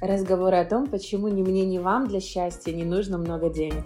[0.00, 3.84] Разговоры о том, почему ни мне, ни вам для счастья не нужно много денег.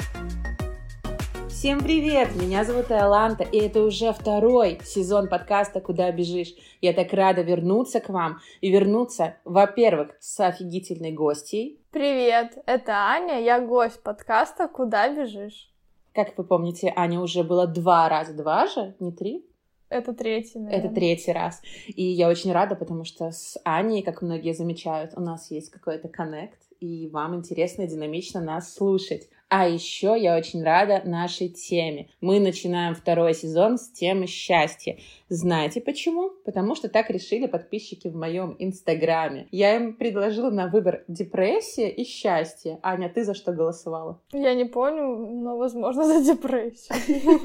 [1.49, 2.37] Всем привет!
[2.37, 6.55] Меня зовут Иоланта, и это уже второй сезон подкаста «Куда бежишь?».
[6.81, 11.81] Я так рада вернуться к вам и вернуться, во-первых, с офигительной гостьей.
[11.91, 15.73] Привет, это Аня, я гость подкаста «Куда бежишь?».
[16.15, 19.45] Как вы помните, Аня уже была два раза, два же, не три?
[19.95, 20.87] Это третий, наверное.
[20.87, 21.63] Это третий раз.
[21.87, 26.09] И я очень рада, потому что с Аней, как многие замечают, у нас есть какой-то
[26.09, 29.29] коннект, и вам интересно и динамично нас слушать.
[29.57, 32.09] А еще я очень рада нашей теме.
[32.21, 34.99] Мы начинаем второй сезон с темы счастья.
[35.29, 36.31] Знаете почему?
[36.45, 39.47] Потому что так решили подписчики в моем инстаграме.
[39.53, 42.81] Я им предложила на выбор депрессия и счастье.
[42.83, 44.21] Аня, ты за что голосовала?
[44.33, 47.39] Я не помню, но, возможно, за депрессию.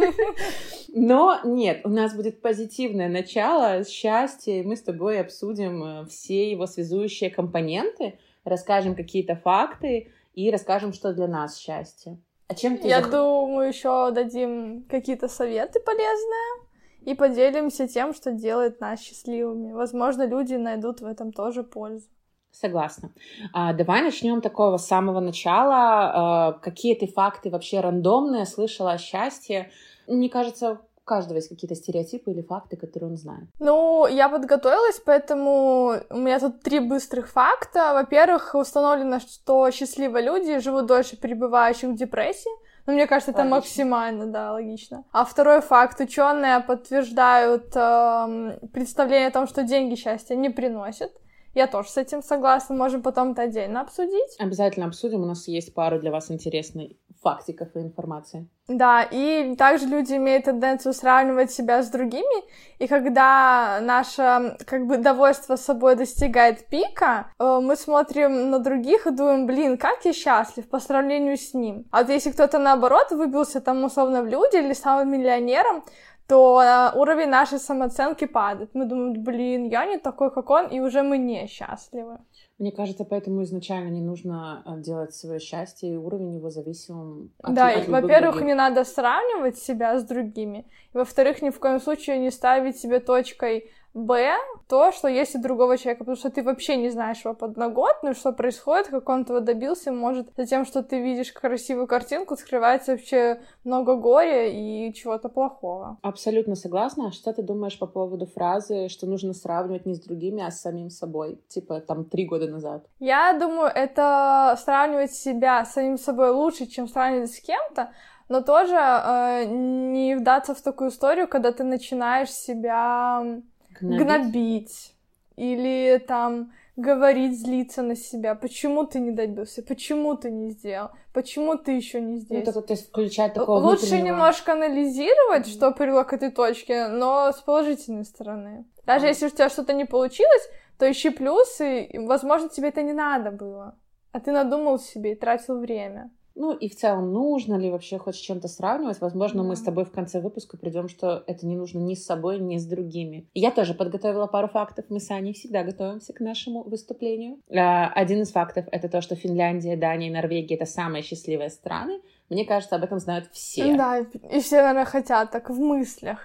[0.91, 6.49] Но нет, у нас будет позитивное начало, счастье, и мы с тобой обсудим э, все
[6.49, 10.07] его связующие компоненты, расскажем какие-то факты,
[10.39, 12.17] и расскажем, что для нас счастье.
[12.47, 13.11] А чем ты Я зах...
[13.11, 16.69] думаю, еще дадим какие-то советы полезные
[17.01, 19.71] и поделимся тем, что делает нас счастливыми.
[19.71, 22.07] Возможно, люди найдут в этом тоже пользу.
[22.51, 23.13] Согласна.
[23.53, 25.75] А, давай начнем такого с самого начала.
[25.75, 29.69] А, какие ты факты вообще рандомные слышала о счастье?
[30.07, 33.47] Мне кажется, каждого есть какие-то стереотипы или факты, которые он знает.
[33.59, 37.93] Ну, я подготовилась, поэтому у меня тут три быстрых факта.
[37.93, 42.51] Во-первых, установлено, что счастливые люди живут дольше пребывающих в депрессии.
[42.85, 43.55] Ну, мне кажется, это логично.
[43.55, 45.03] максимально, да, логично.
[45.11, 45.99] А второй факт.
[45.99, 51.11] Ученые подтверждают э, представление о том, что деньги счастья не приносят.
[51.53, 52.75] Я тоже с этим согласна.
[52.75, 54.35] Можем потом это отдельно обсудить.
[54.39, 55.23] Обязательно обсудим.
[55.23, 56.91] У нас есть пару для вас интересных
[57.21, 58.47] фактиков и информации.
[58.67, 62.43] Да, и также люди имеют тенденцию сравнивать себя с другими,
[62.77, 69.11] и когда наше как бы довольство собой достигает пика, э, мы смотрим на других и
[69.11, 71.87] думаем, блин, как я счастлив по сравнению с ним.
[71.91, 75.83] А вот если кто-то наоборот выбился там условно в люди или стал миллионером,
[76.29, 78.69] то э, уровень нашей самооценки падает.
[78.75, 82.19] Мы думаем, блин, я не такой, как он, и уже мы не счастливы.
[82.59, 87.55] Мне кажется, поэтому изначально не нужно э, делать свое счастье и уровень его зависимым от
[87.55, 90.65] Да, от во-первых, не надо сравнивать себя с другими.
[90.93, 94.35] Во-вторых, ни в коем случае не ставить себе точкой Б,
[94.67, 98.31] то, что есть у другого человека, потому что ты вообще не знаешь его подноготную, что
[98.31, 103.41] происходит, как он этого добился, может, за тем, что ты видишь красивую картинку, скрывается вообще
[103.63, 105.97] много горя и чего-то плохого.
[106.03, 107.07] Абсолютно согласна.
[107.07, 110.61] А что ты думаешь по поводу фразы, что нужно сравнивать не с другими, а с
[110.61, 111.41] самим собой?
[111.47, 112.85] Типа, там, три года назад.
[112.99, 117.91] Я думаю, это сравнивать себя с самим собой лучше, чем сравнивать с кем-то,
[118.29, 123.41] но тоже э, не вдаться в такую историю, когда ты начинаешь себя
[123.81, 124.93] гнобить, гнобить
[125.35, 128.35] или там говорить, злиться на себя.
[128.35, 129.61] Почему ты не добился?
[129.61, 130.89] Почему ты не сделал?
[131.13, 132.45] Почему ты еще не здесь?
[132.45, 134.07] Ну, это, то есть включать такого Лучше внутреннего...
[134.07, 135.51] немножко анализировать, mm-hmm.
[135.51, 138.65] что привело к этой точке, но с положительной стороны.
[138.85, 139.09] Даже mm-hmm.
[139.09, 143.31] если у тебя что-то не получилось, то ищи плюсы, и, возможно, тебе это не надо
[143.31, 143.75] было.
[144.11, 146.09] А ты надумал себе и тратил время.
[146.39, 149.01] Ну и в целом, нужно ли вообще хоть с чем-то сравнивать?
[149.01, 149.49] Возможно, да.
[149.49, 152.57] мы с тобой в конце выпуска придем, что это не нужно ни с собой, ни
[152.57, 153.27] с другими.
[153.33, 154.85] Я тоже подготовила пару фактов.
[154.87, 157.39] Мы с Аней всегда готовимся к нашему выступлению.
[157.53, 161.99] А, один из фактов— это то, что Финляндия, Дания и Норвегия— это самые счастливые страны.
[162.29, 163.75] Мне кажется, об этом знают все.
[163.75, 166.19] Да, и все, наверное, хотят так в мыслях.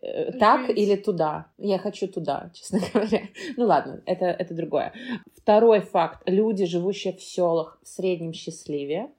[0.00, 1.46] Э, так или туда?
[1.58, 3.22] Я хочу туда, честно говоря.
[3.56, 4.92] Ну ладно, это, это другое.
[5.36, 6.22] Второй факт.
[6.26, 9.10] Люди, живущие в селах, в среднем счастливее.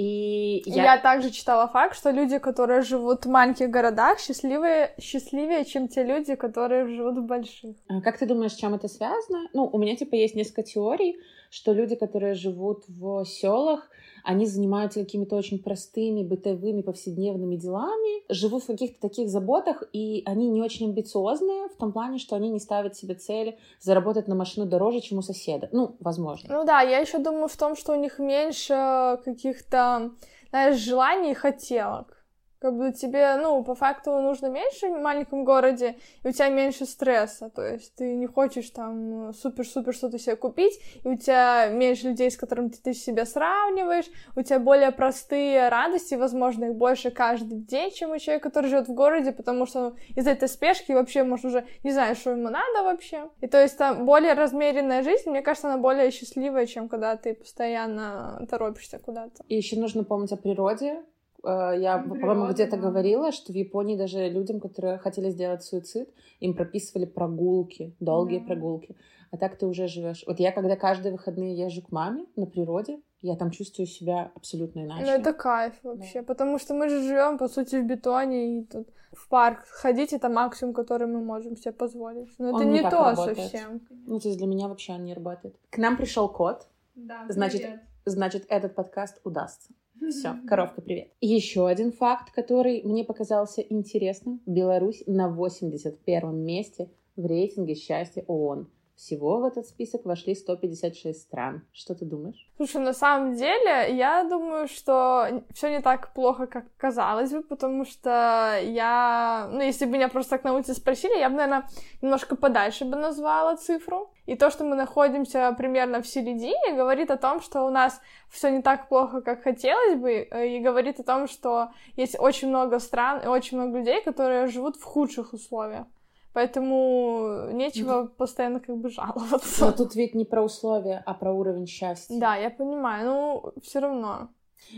[0.00, 0.94] И я...
[0.94, 6.02] я также читала факт, что люди, которые живут в маленьких городах, счастливые, счастливее, чем те
[6.02, 7.76] люди, которые живут в больших.
[7.86, 9.48] А как ты думаешь, с чем это связано?
[9.52, 11.18] Ну, у меня типа есть несколько теорий,
[11.50, 13.89] что люди, которые живут в селах,
[14.24, 20.48] они занимаются какими-то очень простыми бытовыми повседневными делами, живут в каких-то таких заботах, и они
[20.48, 24.66] не очень амбициозные в том плане, что они не ставят себе цели заработать на машину
[24.66, 25.68] дороже, чем у соседа.
[25.72, 26.54] Ну, возможно.
[26.54, 30.12] Ну да, я еще думаю в том, что у них меньше каких-то,
[30.50, 32.19] знаешь, желаний и хотелок.
[32.60, 36.84] Как бы тебе, ну, по факту нужно меньше в маленьком городе, и у тебя меньше
[36.84, 37.48] стресса.
[37.48, 42.30] То есть ты не хочешь там супер-супер что-то себе купить, и у тебя меньше людей,
[42.30, 44.04] с которыми ты, себя сравниваешь,
[44.36, 48.88] у тебя более простые радости, возможно, их больше каждый день, чем у человека, который живет
[48.88, 52.82] в городе, потому что из-за этой спешки вообще, может, уже не знаешь, что ему надо
[52.82, 53.30] вообще.
[53.40, 57.32] И то есть там более размеренная жизнь, мне кажется, она более счастливая, чем когда ты
[57.32, 59.44] постоянно торопишься куда-то.
[59.48, 64.28] И еще нужно помнить о природе, Э, я, по-моему, где-то говорила, что в Японии даже
[64.28, 66.08] людям, которые хотели сделать суицид,
[66.40, 68.46] им прописывали прогулки, долгие да.
[68.46, 68.96] прогулки.
[69.30, 70.24] А так ты уже живешь.
[70.26, 74.80] Вот я, когда каждые выходные езжу к маме на природе, я там чувствую себя абсолютно
[74.80, 75.04] иначе.
[75.04, 76.26] Ну, это кайф вообще, да.
[76.26, 80.28] потому что мы же живем, по сути, в бетоне, и тут в парк ходить это
[80.28, 82.28] максимум, который мы можем себе позволить.
[82.38, 83.38] Но он это не, не то работает.
[83.38, 83.80] совсем.
[84.06, 85.54] Ну, то есть для меня вообще он не работает.
[85.70, 86.66] К нам пришел кот.
[86.94, 89.72] Да, значит, значит, этот подкаст удастся.
[90.08, 91.12] Все, коровка, привет.
[91.20, 94.40] Еще один факт, который мне показался интересным.
[94.46, 98.70] Беларусь на 81 месте в рейтинге счастья ООН.
[99.00, 101.66] Всего в этот список вошли 156 стран.
[101.72, 102.50] Что ты думаешь?
[102.58, 107.86] Слушай, на самом деле, я думаю, что все не так плохо, как казалось бы, потому
[107.86, 109.48] что я...
[109.50, 111.66] Ну, если бы меня просто так на улице спросили, я бы, наверное,
[112.02, 114.12] немножко подальше бы назвала цифру.
[114.30, 118.48] И то, что мы находимся примерно в середине, говорит о том, что у нас все
[118.50, 123.20] не так плохо, как хотелось бы, и говорит о том, что есть очень много стран
[123.24, 125.86] и очень много людей, которые живут в худших условиях.
[126.32, 129.64] Поэтому нечего постоянно как бы жаловаться.
[129.64, 132.16] Но тут ведь не про условия, а про уровень счастья.
[132.16, 134.28] Да, я понимаю, но все равно.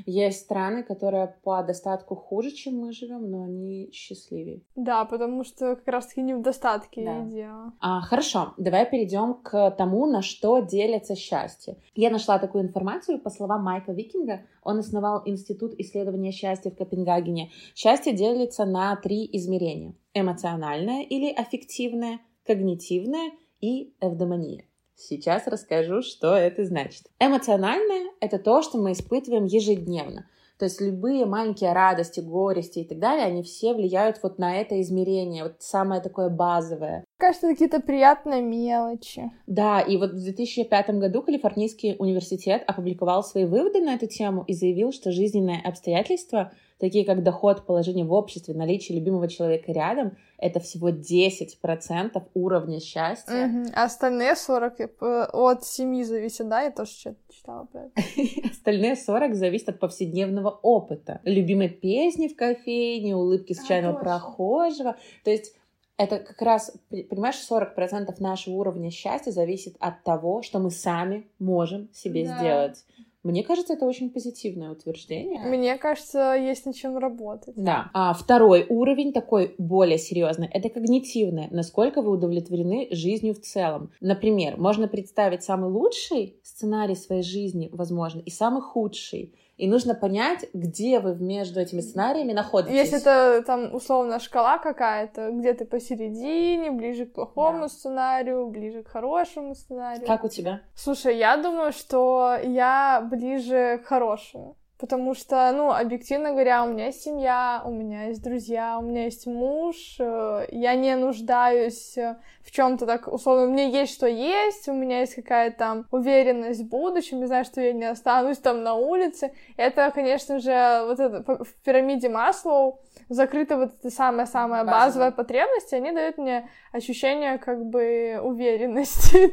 [0.07, 4.63] Есть страны, которые по достатку хуже, чем мы живем, но они счастливее.
[4.77, 7.25] Да, потому что как раз-таки не в достатке да.
[7.25, 7.73] дело.
[7.81, 11.77] А, хорошо, давай перейдем к тому, на что делится счастье.
[11.95, 17.51] Я нашла такую информацию, по словам Майка Викинга, он основал Институт исследования счастья в Копенгагене.
[17.75, 19.95] Счастье делится на три измерения.
[20.15, 24.65] Эмоциональное или аффективное, когнитивное и эвдемония.
[25.09, 27.03] Сейчас расскажу, что это значит.
[27.19, 30.27] Эмоциональное— это то, что мы испытываем ежедневно.
[30.59, 34.81] То есть любые маленькие радости, горести и так далее, они все влияют вот на это
[34.81, 37.05] измерение, вот самое такое базовое.
[37.19, 39.33] Кажется, какие-то приятные мелочи.
[39.49, 44.53] Да, и вот в 2005 году Калифорнийский университет опубликовал свои выводы на эту тему и
[44.53, 50.59] заявил, что жизненные обстоятельства такие как доход, положение в обществе, наличие любимого человека рядом, это
[50.59, 53.47] всего 10% уровня счастья.
[53.47, 53.71] Угу.
[53.73, 54.89] А остальные 40 э,
[55.33, 56.63] от семьи зависят, да?
[56.63, 56.91] Я тоже
[57.31, 57.93] читала про это.
[58.51, 61.21] Остальные 40 зависят от повседневного опыта.
[61.23, 64.97] Любимой песни в кофейне, улыбки случайного а, прохожего.
[65.23, 65.55] То есть
[65.99, 71.91] это как раз, понимаешь, 40% нашего уровня счастья зависит от того, что мы сами можем
[71.95, 72.39] себе да.
[72.39, 72.85] сделать.
[73.23, 75.43] Мне кажется, это очень позитивное утверждение.
[75.43, 77.55] Мне кажется, есть над чем работать.
[77.57, 77.91] Да.
[77.95, 81.49] А второй уровень, такой более серьезный, это когнитивное.
[81.51, 83.91] Насколько вы удовлетворены жизнью в целом.
[84.01, 89.35] Например, можно представить самый лучший сценарий своей жизни, возможно, и самый худший.
[89.57, 92.75] И нужно понять, где вы между этими сценариями находитесь.
[92.75, 97.69] Если это там условно шкала какая-то, где ты посередине, ближе к плохому да.
[97.69, 100.07] сценарию, ближе к хорошему сценарию.
[100.07, 100.63] Как у тебя?
[100.75, 104.57] Слушай, я думаю, что я ближе к хорошему.
[104.83, 109.05] Потому что, ну, объективно говоря, у меня есть семья, у меня есть друзья, у меня
[109.05, 111.97] есть муж, э, я не нуждаюсь
[112.43, 116.63] в чем-то так, условно, у меня есть что есть, у меня есть какая-то там уверенность
[116.63, 119.31] в будущем, я знаю, что я не останусь там на улице.
[119.57, 125.77] Это, конечно же, вот это в пирамиде Маслоу закрыта вот эта самая-самая базовая потребность, и
[125.77, 129.33] они дают мне ощущение как бы уверенности.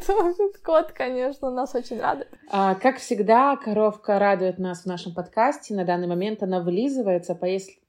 [0.63, 2.29] Кот, конечно, нас очень радует.
[2.51, 5.73] А, как всегда, коровка радует нас в нашем подкасте.
[5.73, 7.39] На данный момент она вылизывается,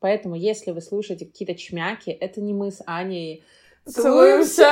[0.00, 3.44] поэтому если вы слушаете какие-то чмяки, это не мы с Аней
[3.86, 4.70] целуемся.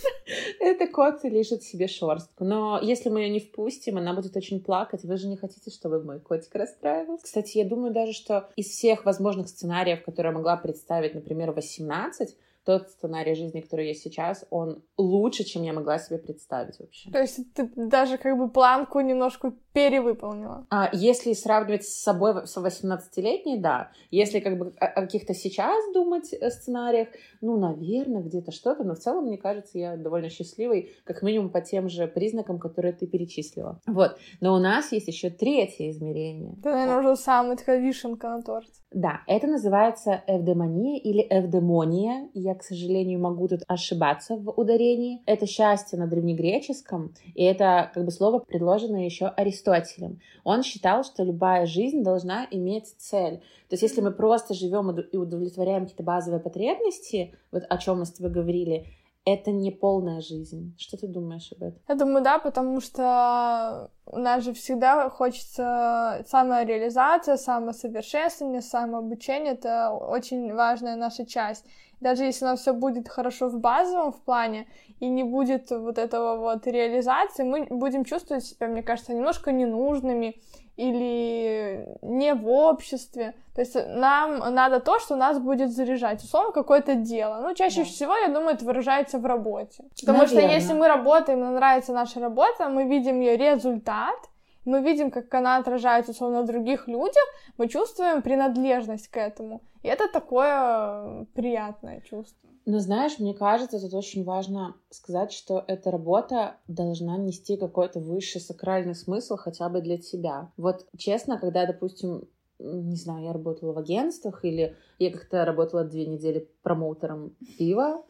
[0.60, 2.44] Это кот лежит себе шорстку.
[2.44, 5.04] Но если мы ее не впустим, она будет очень плакать.
[5.04, 7.24] Вы же не хотите, чтобы мой котик расстраивался.
[7.24, 12.36] Кстати, я думаю даже, что из всех возможных сценариев, которые я могла представить, например, 18,
[12.64, 17.10] тот сценарий жизни, который есть сейчас, он лучше, чем я могла себе представить вообще.
[17.10, 20.66] То есть ты даже как бы планку немножко перевыполнила?
[20.70, 23.90] А, если сравнивать с собой с 18-летней, да.
[24.10, 27.08] Если как бы о, каких-то сейчас думать э, сценариях,
[27.40, 31.60] ну, наверное, где-то что-то, но в целом, мне кажется, я довольно счастливой, как минимум по
[31.60, 33.80] тем же признакам, которые ты перечислила.
[33.86, 34.16] Вот.
[34.40, 36.54] Но у нас есть еще третье измерение.
[36.58, 38.72] Это, наверное, уже самая такая вишенка на торте.
[38.92, 42.30] Да, это называется эвдемония или эвдемония.
[42.32, 45.22] Я, к сожалению, могу тут ошибаться в ударении.
[45.26, 50.20] Это счастье на древнегреческом, и это как бы слово предложено еще Аристотелем.
[50.44, 53.38] Он считал, что любая жизнь должна иметь цель.
[53.68, 58.06] То есть если мы просто живем и удовлетворяем какие-то базовые потребности, вот о чем мы
[58.06, 58.86] с тобой говорили,
[59.24, 60.74] это не полная жизнь.
[60.78, 61.80] Что ты думаешь об этом?
[61.88, 69.54] Я думаю, да, потому что у нас же всегда хочется самореализация, самосовершенствование, самообучение.
[69.54, 71.64] Это очень важная наша часть.
[72.00, 74.66] Даже если у нас все будет хорошо в базовом в плане,
[75.00, 80.36] и не будет вот этого вот реализации, мы будем чувствовать себя, мне кажется, немножко ненужными,
[80.76, 83.34] или не в обществе.
[83.54, 86.22] То есть нам надо то, что нас будет заряжать.
[86.24, 87.40] Условно, какое-то дело.
[87.40, 87.84] Ну, чаще да.
[87.84, 89.84] всего, я думаю, это выражается в работе.
[90.00, 90.42] Потому Наверное.
[90.42, 94.16] что если мы работаем, нам нравится наша работа, мы видим ее результат,
[94.64, 97.24] мы видим, как она отражается, условно, на других людях,
[97.58, 99.62] мы чувствуем принадлежность к этому.
[99.82, 102.48] И это такое приятное чувство.
[102.66, 108.40] Но знаешь, мне кажется, тут очень важно сказать, что эта работа должна нести какой-то высший
[108.40, 110.50] сакральный смысл хотя бы для тебя.
[110.56, 112.26] Вот честно, когда, допустим,
[112.58, 118.02] не знаю, я работала в агентствах или я как-то работала две недели промоутером пива,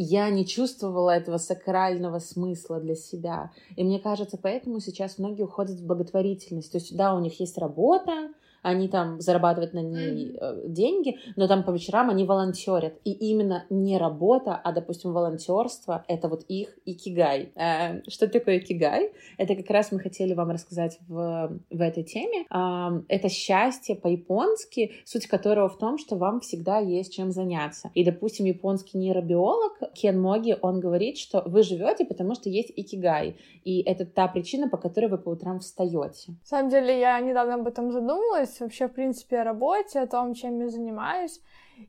[0.00, 3.50] я не чувствовала этого сакрального смысла для себя.
[3.76, 6.70] И мне кажется, поэтому сейчас многие уходят в благотворительность.
[6.70, 8.30] То есть, да, у них есть работа,
[8.62, 12.94] они там зарабатывают на ней э, деньги, но там по вечерам они волонтерят.
[13.04, 17.52] И именно не работа, а, допустим, волонтерство— это вот их икигай.
[17.54, 19.12] Э, что такое икигай?
[19.36, 22.46] Это как раз мы хотели вам рассказать в, в этой теме.
[22.50, 27.90] Э, это счастье по-японски, суть которого в том, что вам всегда есть чем заняться.
[27.94, 33.36] И, допустим, японский нейробиолог Кен Моги, он говорит, что вы живете, потому что есть икигай.
[33.64, 35.88] И это та причина, по которой вы по утрам встаете.
[35.88, 40.34] На самом деле, я недавно об этом задумалась, вообще, в принципе, о работе, о том,
[40.34, 41.40] чем я занимаюсь.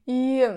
[0.05, 0.47] И,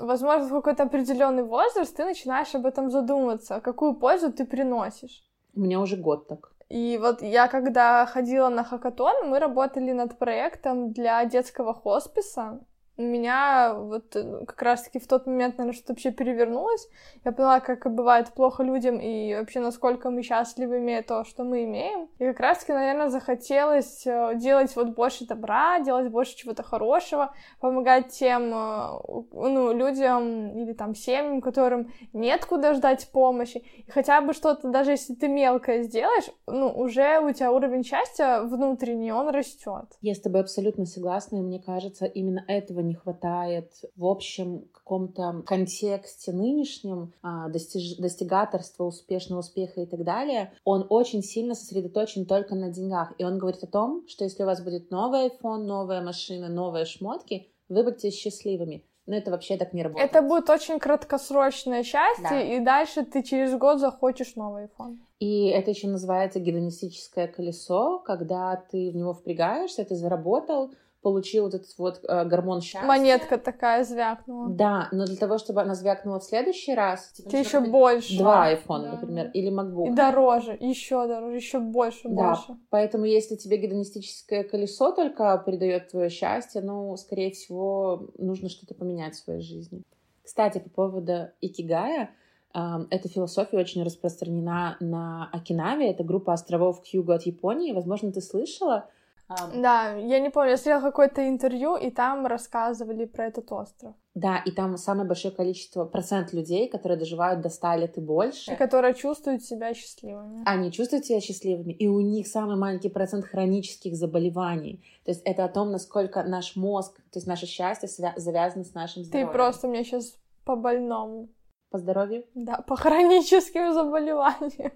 [0.00, 5.24] возможно, в какой-то определенный возраст ты начинаешь об этом задумываться, какую пользу ты приносишь.
[5.54, 6.52] У меня уже год так.
[6.68, 12.60] И вот я, когда ходила на хакатон, мы работали над проектом для детского хосписа,
[12.96, 16.88] у меня вот э, как раз-таки в тот момент, наверное, что-то вообще перевернулось.
[17.24, 21.64] Я поняла, как бывает плохо людям и вообще насколько мы счастливы, имея то, что мы
[21.64, 22.08] имеем.
[22.18, 28.08] И как раз-таки, наверное, захотелось э, делать вот больше добра, делать больше чего-то хорошего, помогать
[28.10, 28.86] тем, э,
[29.32, 33.64] ну, людям или там семьям, которым нет куда ждать помощи.
[33.86, 38.42] И хотя бы что-то, даже если ты мелкое сделаешь, ну, уже у тебя уровень счастья
[38.42, 39.86] внутренний, он растет.
[40.00, 45.42] Я с тобой абсолютно согласна, и мне кажется, именно этого не хватает в общем каком-то
[45.46, 47.96] контексте нынешнем а, достиж...
[47.96, 53.14] достигаторства, успешного успеха и так далее, он очень сильно сосредоточен только на деньгах.
[53.18, 56.84] И он говорит о том, что если у вас будет новый iPhone, новая машина, новые
[56.84, 58.84] шмотки, вы будете счастливыми.
[59.06, 60.10] Но это вообще так не работает.
[60.10, 62.40] Это будет очень краткосрочное счастье, да.
[62.40, 64.96] и дальше ты через год захочешь новый iPhone.
[65.18, 70.72] И это еще называется гедонистическое колесо, когда ты в него впрягаешься, ты заработал,
[71.04, 72.88] получил вот этот вот э, гормон счастья.
[72.88, 74.48] Монетка такая звякнула.
[74.48, 77.12] Да, но для того, чтобы она звякнула в следующий раз...
[77.12, 78.18] Тебе еще больше.
[78.18, 78.92] Два айфона, да.
[78.92, 79.92] например, или MacBook.
[79.92, 82.56] И дороже, еще дороже, еще больше, да, больше.
[82.70, 89.14] поэтому если тебе гедонистическое колесо только придает твое счастье, ну, скорее всего, нужно что-то поменять
[89.14, 89.82] в своей жизни.
[90.24, 92.10] Кстати, по поводу икигая,
[92.54, 95.90] эта философия очень распространена на Окинаве.
[95.90, 97.72] Это группа островов к югу от Японии.
[97.72, 98.88] Возможно, ты слышала.
[99.28, 103.94] Um, да, я не помню, я смотрела какое-то интервью, и там рассказывали про этот остров.
[104.14, 108.52] Да, и там самое большое количество, процент людей, которые доживают до 100 лет и больше.
[108.52, 110.42] И которые чувствуют себя счастливыми.
[110.46, 114.84] Они чувствуют себя счастливыми, и у них самый маленький процент хронических заболеваний.
[115.04, 118.74] То есть это о том, насколько наш мозг, то есть наше счастье свя- завязано с
[118.74, 119.28] нашим здоровьем.
[119.28, 120.14] Ты просто мне сейчас
[120.44, 121.28] по больному.
[121.70, 122.24] По здоровью?
[122.34, 124.72] Да, по хроническим заболеваниям.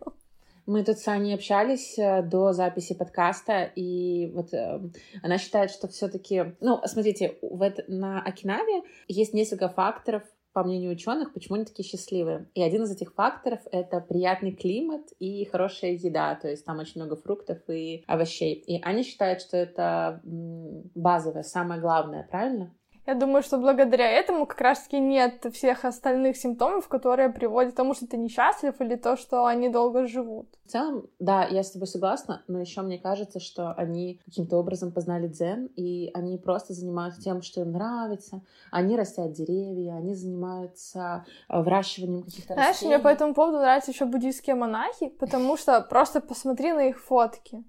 [0.68, 4.78] Мы тут с Аней общались э, до записи подкаста, и вот э,
[5.22, 10.92] она считает, что все-таки, ну, смотрите, в это, на Окинаве есть несколько факторов, по мнению
[10.92, 12.50] ученых, почему они такие счастливые.
[12.54, 17.00] И один из этих факторов— это приятный климат и хорошая еда, то есть там очень
[17.00, 18.52] много фруктов и овощей.
[18.52, 22.74] И Аня считает, что это базовое, самое главное, правильно?
[23.08, 27.94] Я думаю, что благодаря этому как раз-таки нет всех остальных симптомов, которые приводят к тому,
[27.94, 30.46] что ты несчастлив или то, что они долго живут.
[30.66, 34.92] В целом, да, я с тобой согласна, но еще мне кажется, что они каким-то образом
[34.92, 38.42] познали дзен, и они просто занимаются тем, что им нравится.
[38.70, 42.96] Они растят деревья, они занимаются э, выращиванием каких-то Знаешь, растений.
[42.96, 47.64] мне по этому поводу нравятся еще буддийские монахи, потому что просто посмотри на их фотки.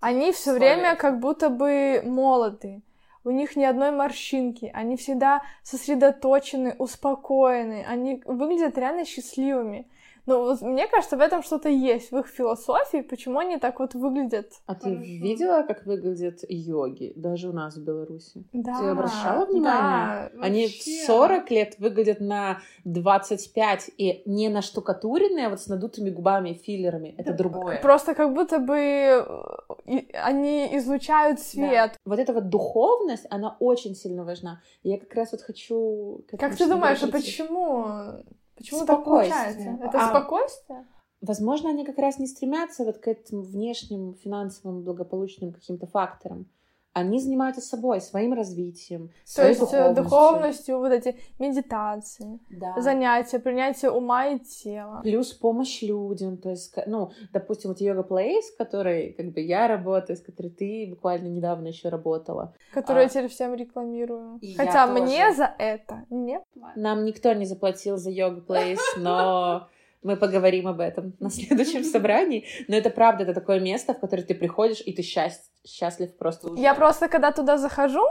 [0.00, 2.82] Они все время как будто бы молоды
[3.24, 9.88] у них ни одной морщинки, они всегда сосредоточены, успокоены, они выглядят реально счастливыми.
[10.26, 13.94] Ну, вот мне кажется, в этом что-то есть, в их философии, почему они так вот
[13.94, 14.52] выглядят.
[14.66, 18.44] А ты видела, как выглядят йоги, даже у нас в Беларуси?
[18.52, 18.78] Да.
[18.78, 20.30] Ты обращала внимание?
[20.34, 21.06] Да, Они в вообще.
[21.06, 26.54] 40 лет выглядят на 25 и не на штукатуренные, а вот с надутыми губами и
[26.54, 27.14] филлерами.
[27.18, 27.80] Это другое.
[27.82, 31.98] Просто как будто бы э, они излучают свет.
[32.04, 34.62] Вот эта вот духовность, она очень сильно важна.
[34.82, 36.24] Я как раз вот хочу...
[36.28, 38.24] к этому Как ты думаешь, а почему?
[38.56, 39.34] Почему так Спокойствие.
[39.34, 39.84] получается?
[39.84, 40.86] Это А- спокойствие?
[41.20, 46.46] Возможно, они как раз не стремятся вот к этим внешним финансовым благополучным каким-то факторам.
[46.94, 50.04] Они занимаются собой, своим развитием, То своей есть э, духовностью.
[50.04, 52.80] духовностью, вот эти медитации, Да.
[52.80, 55.00] занятия, принятие ума и тела.
[55.02, 60.16] Плюс помощь людям, то есть, ну, допустим, вот йога плейс, который, как бы, я работаю,
[60.16, 62.54] с которой ты буквально недавно еще работала.
[62.72, 63.02] Которую А.
[63.04, 64.38] я теперь всем рекламирую.
[64.40, 65.02] И Хотя тоже.
[65.02, 66.76] мне за это не платят.
[66.76, 69.66] Нам никто не заплатил за йога плейс, но
[70.04, 72.44] мы поговорим об этом на следующем собрании.
[72.68, 76.50] Но это правда, это такое место, в которое ты приходишь, и ты счаст- счастлив просто
[76.50, 76.62] уже.
[76.62, 78.04] Я просто, когда туда захожу,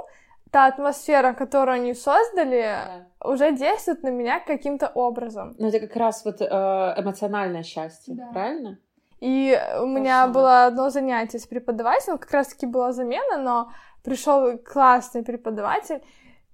[0.52, 3.30] та атмосфера, которую они создали, Да.
[3.30, 5.56] уже действует на меня каким-то образом.
[5.58, 6.46] Ну, это как раз вот э,
[6.98, 8.30] эмоциональное счастье, Да.
[8.34, 8.78] правильно?
[9.20, 10.34] И у меня Точно.
[10.34, 13.72] было одно занятие с преподавателем, как раз-таки была замена, но
[14.04, 16.02] пришел классный преподаватель.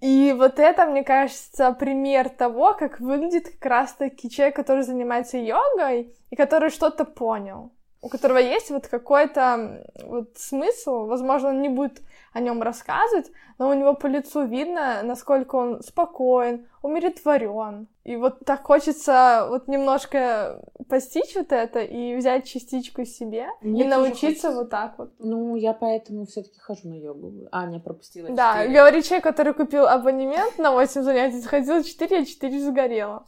[0.01, 6.15] И вот это, мне кажется, пример того, как выглядит как раз-таки человек, который занимается йогой
[6.29, 12.01] и который что-то понял, у которого есть вот какой-то вот смысл, возможно, он не будет
[12.31, 17.87] о нем рассказывать, но у него по лицу видно, насколько он спокоен, умиротворен.
[18.09, 23.87] И вот так хочется вот немножко постичь вот это и взять частичку себе Мне и
[23.87, 24.51] научиться хочется.
[24.51, 25.11] вот так вот.
[25.19, 27.47] Ну, я поэтому все-таки хожу на йогу.
[27.51, 28.79] Аня пропустила Да, четыре.
[28.79, 33.25] говорит человек, который купил абонемент на 8 занятий, сходил 4, а 4 сгорело.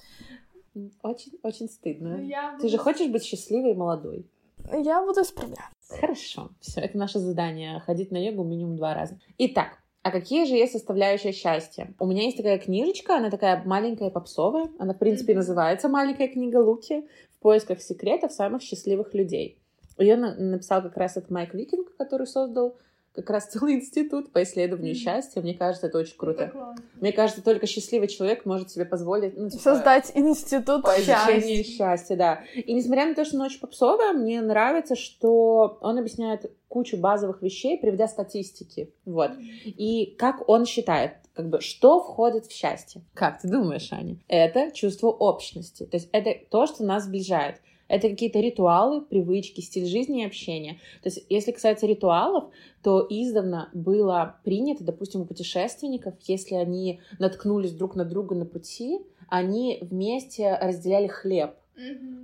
[1.03, 2.17] Очень, очень стыдно.
[2.17, 4.25] Ну, Я Ты же хочешь быть счастливой и молодой?
[4.73, 5.69] Я буду исправляться.
[5.99, 6.49] Хорошо.
[6.59, 7.81] Все, это наше задание.
[7.81, 9.19] Ходить на йогу минимум два раза.
[9.37, 11.93] Итак, а какие же есть составляющие счастья?
[11.99, 14.69] У меня есть такая книжечка, она такая маленькая попсовая.
[14.79, 17.07] Она, в принципе, называется «Маленькая книга Луки.
[17.35, 19.59] В поисках секретов самых счастливых людей».
[19.97, 22.77] Ее на- написал как раз этот Майк Викинг, который создал
[23.13, 25.01] как раз целый институт по исследованию Мгм.
[25.01, 25.41] счастья.
[25.41, 26.51] Мне кажется, это очень круто.
[26.99, 31.63] Мне кажется, только счастливый человек может себе позволить ну, типа, Создать институт по счастья.
[31.63, 32.43] счастья, да.
[32.55, 37.41] И несмотря на то, что она очень попсовая, мне нравится, что он объясняет кучу базовых
[37.41, 38.93] вещей, приведя статистики.
[39.05, 39.31] Вот.
[39.65, 43.01] И как он считает, как бы, что входит в счастье?
[43.13, 44.17] Как ты думаешь, Аня?
[44.29, 45.85] Это чувство общности.
[45.85, 47.57] То есть это то, что нас сближает.
[47.91, 50.79] Это какие-то ритуалы, привычки, стиль жизни и общения.
[51.03, 52.45] То есть, если касается ритуалов,
[52.81, 59.01] то издавна было принято, допустим, у путешественников, если они наткнулись друг на друга на пути,
[59.27, 61.51] они вместе разделяли хлеб.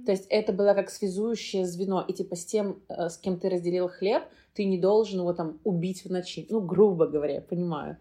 [0.05, 2.05] То есть это было как связующее звено.
[2.07, 5.59] И типа с тем, э, с кем ты разделил хлеб, ты не должен его там
[5.65, 6.47] убить в ночи.
[6.49, 7.97] Ну, грубо говоря, я понимаю.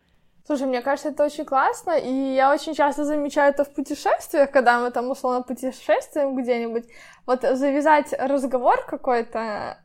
[0.47, 4.79] Слушай, мне кажется, это очень классно, и я очень часто замечаю это в путешествиях, когда
[4.79, 6.85] мы там условно путешествуем где-нибудь.
[7.27, 9.83] Вот завязать разговор какой-то,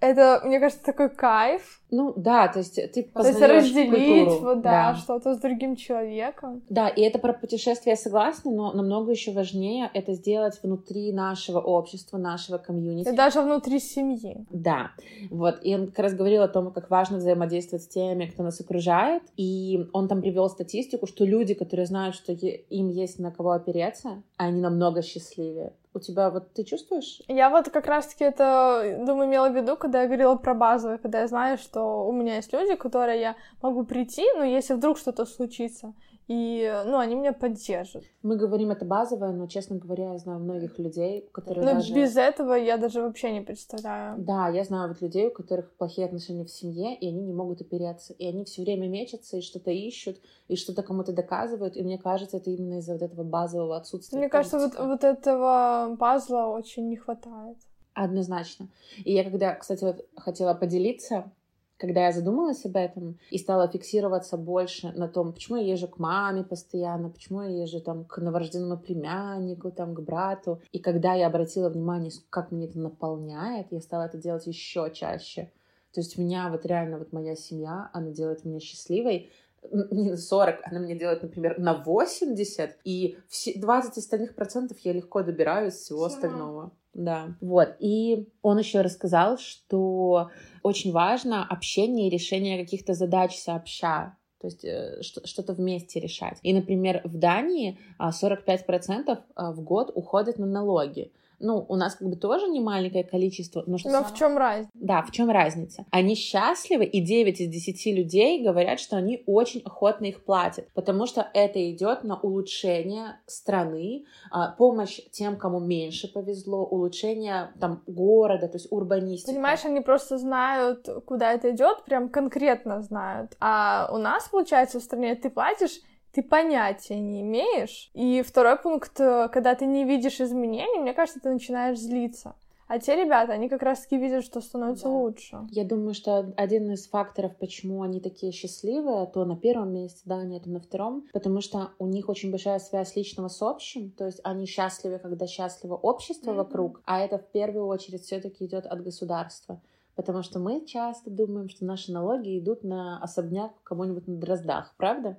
[0.00, 1.80] это, мне кажется, такой кайф.
[1.90, 4.54] Ну да, то есть ты То есть разделить, культуру.
[4.54, 6.62] вот, да, что-то с другим человеком.
[6.68, 11.60] Да, и это про путешествие я согласна, но намного еще важнее это сделать внутри нашего
[11.60, 13.08] общества, нашего комьюнити.
[13.08, 14.44] И даже внутри семьи.
[14.50, 14.90] Да,
[15.30, 18.60] вот, и он как раз говорил о том, как важно взаимодействовать с теми, кто нас
[18.60, 23.52] окружает, и он там привел статистику, что люди, которые знают, что им есть на кого
[23.52, 25.72] опереться, они намного счастливее.
[25.96, 27.22] У тебя вот ты чувствуешь?
[27.28, 31.20] Я вот как раз-таки это, думаю, имела в виду, когда я говорила про базовое, когда
[31.20, 35.24] я знаю, что у меня есть люди, которые я могу прийти, но если вдруг что-то
[35.24, 35.94] случится,
[36.26, 38.04] и, ну, они меня поддержат.
[38.22, 41.94] Мы говорим это базовое, но, честно говоря, я знаю многих людей, которые Но даже...
[41.94, 44.18] без этого я даже вообще не представляю.
[44.18, 47.60] Да, я знаю вот людей, у которых плохие отношения в семье, и они не могут
[47.60, 51.98] опереться, и они все время мечутся и что-то ищут, и что-то кому-то доказывают, и мне
[51.98, 54.18] кажется, это именно из-за вот этого базового отсутствия.
[54.18, 57.58] Мне кажется, вот, вот этого пазла очень не хватает.
[57.92, 58.68] Однозначно.
[59.04, 61.30] И я когда, кстати, вот хотела поделиться,
[61.78, 65.98] когда я задумалась об этом и стала фиксироваться больше на том, почему я езжу к
[65.98, 70.60] маме постоянно, почему я езжу там к новорожденному племяннику, там к брату.
[70.72, 75.50] И когда я обратила внимание, как мне это наполняет, я стала это делать еще чаще.
[75.92, 79.30] То есть меня вот реально вот моя семья, она делает меня счастливой,
[79.70, 84.92] не на 40, она меня делает, например, на 80, и все 20 остальных процентов я
[84.92, 86.14] легко добираюсь всего Сама.
[86.14, 86.72] остального.
[86.94, 87.36] Да.
[87.40, 87.76] Вот.
[87.80, 90.30] И он еще рассказал, что
[90.62, 94.16] очень важно общение и решение каких-то задач сообща.
[94.40, 96.38] То есть э, что- что-то вместе решать.
[96.42, 101.12] И, например, в Дании а, 45% а, в год уходят на налоги.
[101.44, 103.90] Ну, у нас как бы тоже не маленькое количество, но что...
[103.90, 104.70] Но в чем разница?
[104.74, 105.84] Да, в чем разница?
[105.90, 111.06] Они счастливы, и 9 из 10 людей говорят, что они очень охотно их платят, потому
[111.06, 118.48] что это идет на улучшение страны, а, помощь тем, кому меньше повезло, улучшение там города,
[118.48, 119.32] то есть урбанистика.
[119.32, 123.36] Понимаешь, они просто знают, куда это идет, прям конкретно знают.
[123.40, 125.80] А у нас, получается, в стране ты платишь
[126.14, 127.90] ты понятия не имеешь.
[127.92, 132.36] И второй пункт, э, когда ты не видишь изменений, мне кажется, ты начинаешь злиться.
[132.66, 134.90] А те ребята, они как раз-таки видят, что становится да.
[134.90, 135.38] лучше.
[135.50, 140.16] Я думаю, что один из факторов, почему они такие счастливые, то на первом месте, да,
[140.18, 144.06] они это на втором, потому что у них очень большая связь личного с общим, то
[144.06, 146.36] есть они счастливы, когда счастливо общество mm-hmm.
[146.36, 149.60] вокруг, а это в первую очередь все-таки идет от государства.
[149.94, 155.18] Потому что мы часто думаем, что наши налоги идут на особняк кому-нибудь на Дроздах, правда?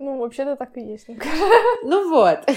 [0.00, 1.08] Ну, вообще-то так и есть.
[1.84, 2.38] Ну вот.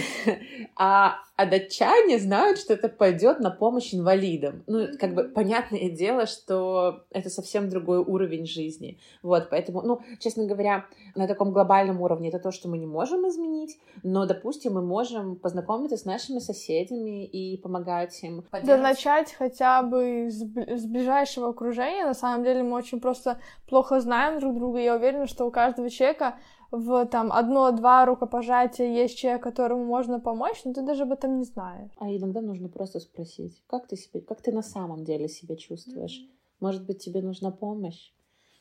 [0.75, 4.63] А, а датчане знают, что это пойдет на помощь инвалидам.
[4.65, 8.97] Ну, как бы понятное дело, что это совсем другой уровень жизни.
[9.21, 13.27] Вот, поэтому, ну, честно говоря, на таком глобальном уровне это то, что мы не можем
[13.27, 18.43] изменить, но, допустим, мы можем познакомиться с нашими соседями и помогать им.
[18.63, 22.05] Да начать хотя бы с, с ближайшего окружения.
[22.05, 24.79] На самом деле мы очень просто плохо знаем друг друга.
[24.79, 26.35] Я уверена, что у каждого человека
[26.73, 31.43] в там одно-два рукопожатия есть человек, которому можно помочь, но ты даже об этом не
[31.43, 31.91] знаешь.
[31.97, 36.19] А иногда нужно просто спросить, как ты себе, как ты на самом деле себя чувствуешь?
[36.19, 36.35] Mm-hmm.
[36.61, 38.11] Может быть, тебе нужна помощь?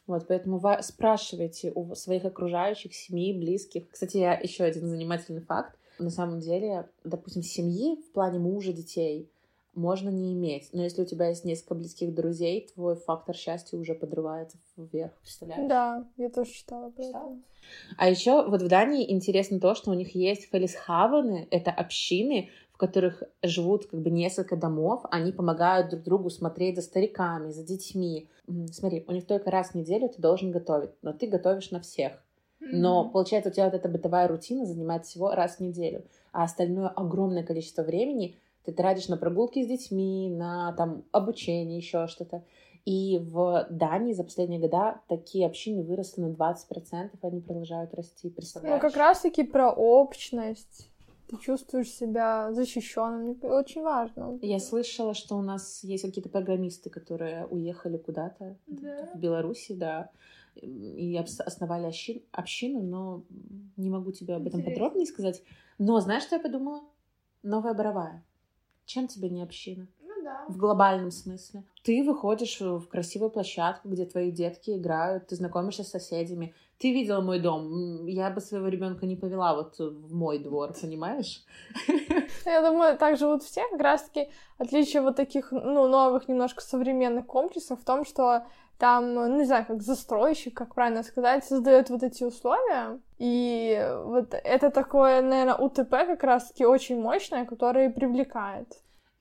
[0.07, 3.89] Вот, поэтому спрашивайте у своих окружающих, семьи, близких.
[3.89, 5.79] Кстати, я еще один занимательный факт.
[5.99, 9.32] На самом деле, допустим, семьи в плане мужа, детей
[9.75, 10.69] можно не иметь.
[10.73, 15.69] Но если у тебя есть несколько близких друзей, твой фактор счастья уже подрывается вверх, представляешь?
[15.69, 17.39] Да, я тоже читала про это.
[17.97, 22.77] А еще вот в Дании интересно то, что у них есть фелисхавены, это общины, в
[22.77, 28.29] которых живут как бы несколько домов, они помогают друг другу смотреть за стариками, за детьми.
[28.73, 32.13] Смотри, у них только раз в неделю ты должен готовить, но ты готовишь на всех.
[32.61, 36.89] Но получается, у тебя вот эта бытовая рутина занимает всего раз в неделю, а остальное
[36.89, 42.45] огромное количество времени ты тратишь на прогулки с детьми, на там обучение, еще что-то.
[42.85, 48.83] И в Дании за последние года такие общины выросли на 20%, они продолжают расти, представляешь?
[48.83, 50.89] Ну, как раз-таки про общность.
[51.29, 54.39] Ты чувствуешь себя защищенным, очень важно.
[54.43, 59.09] Я слышала, что у нас есть какие-то программисты, которые уехали куда-то да.
[59.15, 60.11] в Беларуси, да,
[60.57, 61.91] и основали
[62.33, 63.23] общину, но
[63.77, 64.85] не могу тебе об этом Интересно.
[64.85, 65.43] подробнее сказать.
[65.79, 66.83] Но знаешь, что я подумала?
[67.43, 68.25] Новая Боровая.
[68.85, 69.89] Чем тебе не община?
[70.01, 70.45] Ну да.
[70.49, 71.65] В глобальном смысле.
[71.83, 76.55] Ты выходишь в красивую площадку, где твои детки играют, ты знакомишься с соседями.
[76.83, 78.07] Ты видела мой дом.
[78.07, 81.45] Я бы своего ребенка не повела вот в мой двор, понимаешь?
[82.45, 83.63] Я думаю, так живут все.
[83.71, 88.43] Как раз-таки отличие вот таких, ну, новых, немножко современных комплексов в том, что
[88.79, 92.99] там, ну, не знаю, как застройщик, как правильно сказать, создает вот эти условия.
[93.21, 98.67] И вот это такое, наверное, УТП как раз-таки очень мощное, которое привлекает.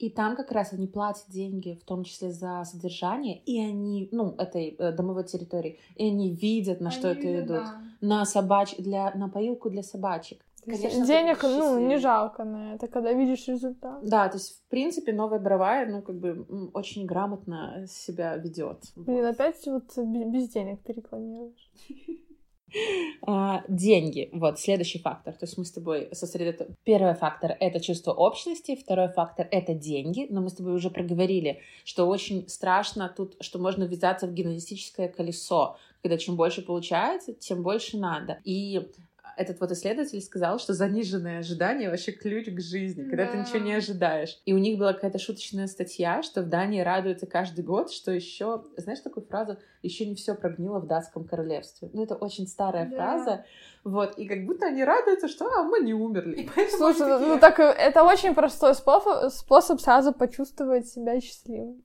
[0.02, 4.34] И там как раз они платят деньги, в том числе за содержание, и они, ну,
[4.36, 7.66] этой э, домовой территории, и они видят, на они, что это идут.
[7.66, 7.82] Да.
[8.02, 8.76] На собач...
[8.78, 9.12] для...
[9.14, 10.44] на поилку для собачек.
[10.66, 14.04] Конечно, Денег, ну, не жалко на это, когда видишь результат.
[14.04, 18.84] Да, то есть, в принципе, новая бровая, ну, как бы, очень грамотно себя ведет.
[18.96, 21.72] Блин, опять вот без денег ты рекламируешь.
[23.23, 24.29] А, деньги.
[24.34, 25.34] Вот, следующий фактор.
[25.34, 26.75] То есть мы с тобой сосредоточены.
[26.84, 30.25] Первый фактор— это чувство общности, второй фактор— это деньги.
[30.29, 35.07] Но мы с тобой уже проговорили, что очень страшно тут, что можно ввязаться в генетическое
[35.07, 38.39] колесо, когда чем больше получается, тем больше надо.
[38.43, 38.89] И
[39.38, 43.32] этот вот исследователь сказал, что заниженное ожидание вообще ключ к жизни, когда да.
[43.32, 44.39] ты ничего не ожидаешь.
[44.46, 48.63] И у них была какая-то шуточная статья, что в Дании радуются каждый год, что еще,
[48.78, 51.89] знаешь такую фразу, еще не все прогнило в датском королевстве.
[51.94, 52.96] Ну, это очень старая да.
[52.96, 53.46] фраза.
[53.84, 56.50] Вот, и как будто они радуются, что а, мы не умерли.
[56.70, 57.20] Слушай, такие...
[57.20, 61.84] ну так это очень простой способ, способ сразу почувствовать себя счастливым.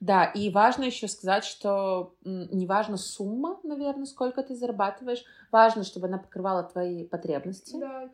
[0.00, 6.06] Да, и важно еще сказать, что не важна сумма, наверное, сколько ты зарабатываешь, важно, чтобы
[6.06, 7.78] она покрывала твои потребности.
[7.78, 8.10] Да.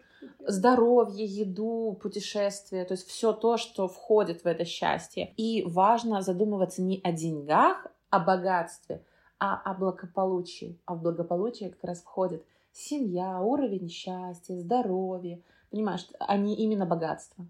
[0.46, 5.32] Здоровье, еду, путешествия, то есть все то, что входит в это счастье.
[5.37, 9.04] И важно задумываться не о деньгах, о богатстве,
[9.38, 10.78] а о благополучии.
[10.85, 15.42] А в благополучие как раз входит семья, уровень счастья, здоровье.
[15.70, 17.46] Понимаешь, а не именно богатство.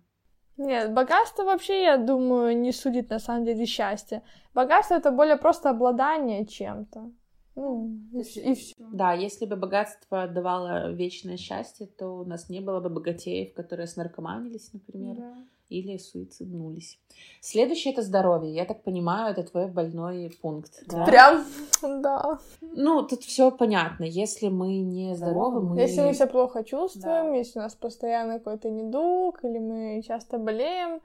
[0.56, 4.22] Нет, богатство вообще, я думаю, не судит на самом деле счастье.
[4.54, 7.10] Богатство это более просто обладание чем-то.
[7.54, 8.74] Ну, и все.
[8.78, 13.86] Да, если бы богатство давало вечное счастье, то у нас не было бы богатеев, которые
[13.86, 15.16] снаркоманились, например.
[15.16, 15.34] Да.
[15.68, 16.98] Или суициднулись.
[17.40, 18.54] Следующее это здоровье.
[18.54, 20.82] Я так понимаю, это твой больной пункт.
[20.86, 21.04] Да?
[21.04, 21.44] Прям,
[21.82, 22.38] да.
[22.60, 24.04] Ну, тут все понятно.
[24.04, 25.80] Если мы не здоровы, мы...
[25.80, 27.34] Если мы себя плохо чувствуем, да.
[27.34, 31.00] если у нас постоянно какой-то недуг, или мы часто болеем,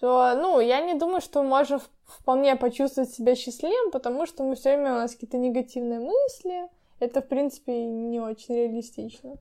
[0.00, 4.54] то, ну, я не думаю, что мы можем вполне почувствовать себя счастливым, потому что мы
[4.54, 6.68] все время у нас какие-то негативные мысли.
[7.00, 9.36] Это, в принципе, не очень реалистично.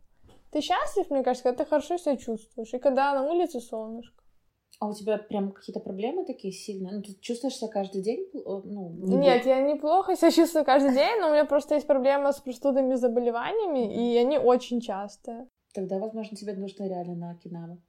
[0.51, 4.16] Ты счастлив, мне кажется, когда ты хорошо себя чувствуешь, и когда на улице солнышко.
[4.79, 6.93] А у тебя прям какие-то проблемы такие сильные?
[6.93, 8.29] Ну, ты чувствуешь себя каждый день?
[8.33, 12.31] Ну, не Нет, я неплохо себя чувствую каждый день, но у меня просто есть проблема
[12.31, 15.47] с простудными заболеваниями, и они очень частые.
[15.73, 17.81] Тогда, возможно, тебе нужно реально на Окинаву.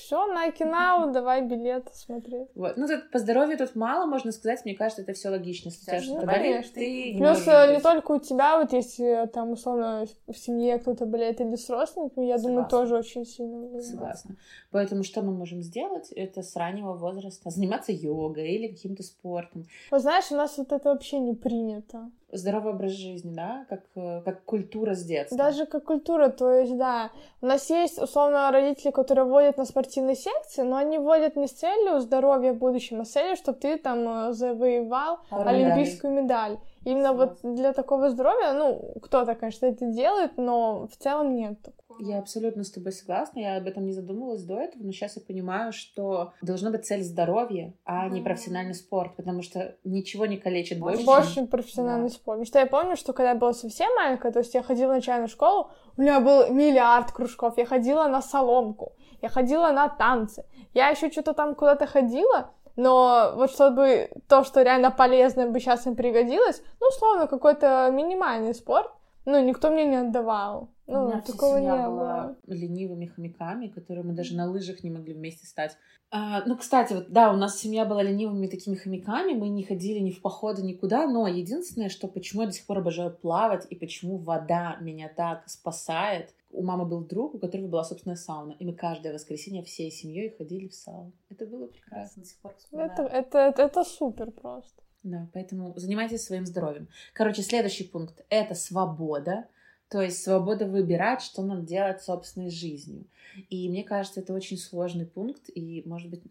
[0.00, 2.48] Все, на Окинаву давай билет смотреть.
[2.54, 2.76] Вот.
[2.76, 5.70] Ну, тут по здоровью тут мало, можно сказать, мне кажется, это все логично.
[5.70, 6.74] Сейчас ну, конечно.
[6.74, 11.06] Ты Плюс не, э, не только у тебя, вот если там, условно, в семье кто-то
[11.06, 12.48] болеет или с родственниками, я Согласна.
[12.48, 13.84] думаю, тоже очень сильно влияет.
[13.84, 14.36] Согласна.
[14.70, 16.10] Поэтому что мы можем сделать?
[16.12, 19.66] Это с раннего возраста заниматься йогой или каким-то спортом.
[19.90, 24.22] Вот знаешь, у нас вот это вообще не принято здоровый образ жизни, да, как, э,
[24.24, 25.36] как культура с детства.
[25.36, 27.10] Даже как культура, то есть, да.
[27.40, 31.52] У нас есть, условно, родители, которые водят на спортивные секции, но они водят не с
[31.52, 36.58] целью здоровья в будущем, а с целью, чтобы ты там э, завоевал а олимпийскую медаль.
[36.84, 41.79] Именно вот для такого здоровья, ну, кто-то, конечно, это делает, но в целом нет такого.
[41.98, 45.22] Я абсолютно с тобой согласна, я об этом не задумывалась до этого, но сейчас я
[45.22, 48.12] понимаю, что должна быть цель здоровья, а mm.
[48.12, 51.04] не профессиональный спорт, потому что ничего не калечит больше.
[51.04, 52.14] Больше чем профессиональный да.
[52.14, 52.38] спорт.
[52.38, 54.94] Потому что я помню, что когда я была совсем маленькая, то есть я ходила в
[54.94, 60.44] начальную школу, у меня был миллиард кружков, я ходила на соломку, я ходила на танцы,
[60.74, 65.86] я еще что-то там куда-то ходила, но вот чтобы то, что реально полезное бы сейчас
[65.86, 68.90] им пригодилось, ну, условно, какой-то минимальный спорт,
[69.26, 70.70] ну, никто мне не отдавал.
[70.90, 75.14] Ну, У меня вся семья была ленивыми хомяками, которые мы даже на лыжах не могли
[75.14, 75.76] вместе стать.
[76.10, 80.00] А, ну, кстати, вот да, у нас семья была ленивыми такими хомяками, мы не ходили
[80.00, 83.76] ни в походы, никуда, но единственное, что почему я до сих пор обожаю плавать и
[83.76, 86.34] почему вода меня так спасает.
[86.50, 90.34] У мамы был друг, у которого была собственная сауна, и мы каждое воскресенье всей семьей
[90.36, 91.12] ходили в сауну.
[91.28, 94.82] Это было прекрасно, до сих пор Это, это, это, это супер просто.
[95.04, 96.88] Да, поэтому занимайтесь своим здоровьем.
[97.14, 99.46] Короче, следующий пункт— это свобода.
[99.90, 103.06] То есть свобода выбирать, что нам делать собственной жизнью.
[103.48, 106.22] И мне кажется, это очень сложный пункт, и, может быть,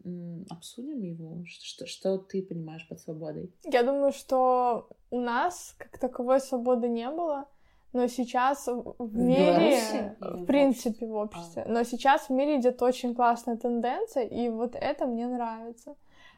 [0.50, 1.44] обсудим его?
[1.46, 3.52] Что, что, что ты понимаешь под свободой?
[3.64, 7.48] Я думаю, что у нас как таковой свободы не было,
[7.92, 11.70] но сейчас в, в мире, в принципе, в обществе, а.
[11.70, 15.96] но сейчас в мире идет очень классная тенденция, и вот это мне нравится.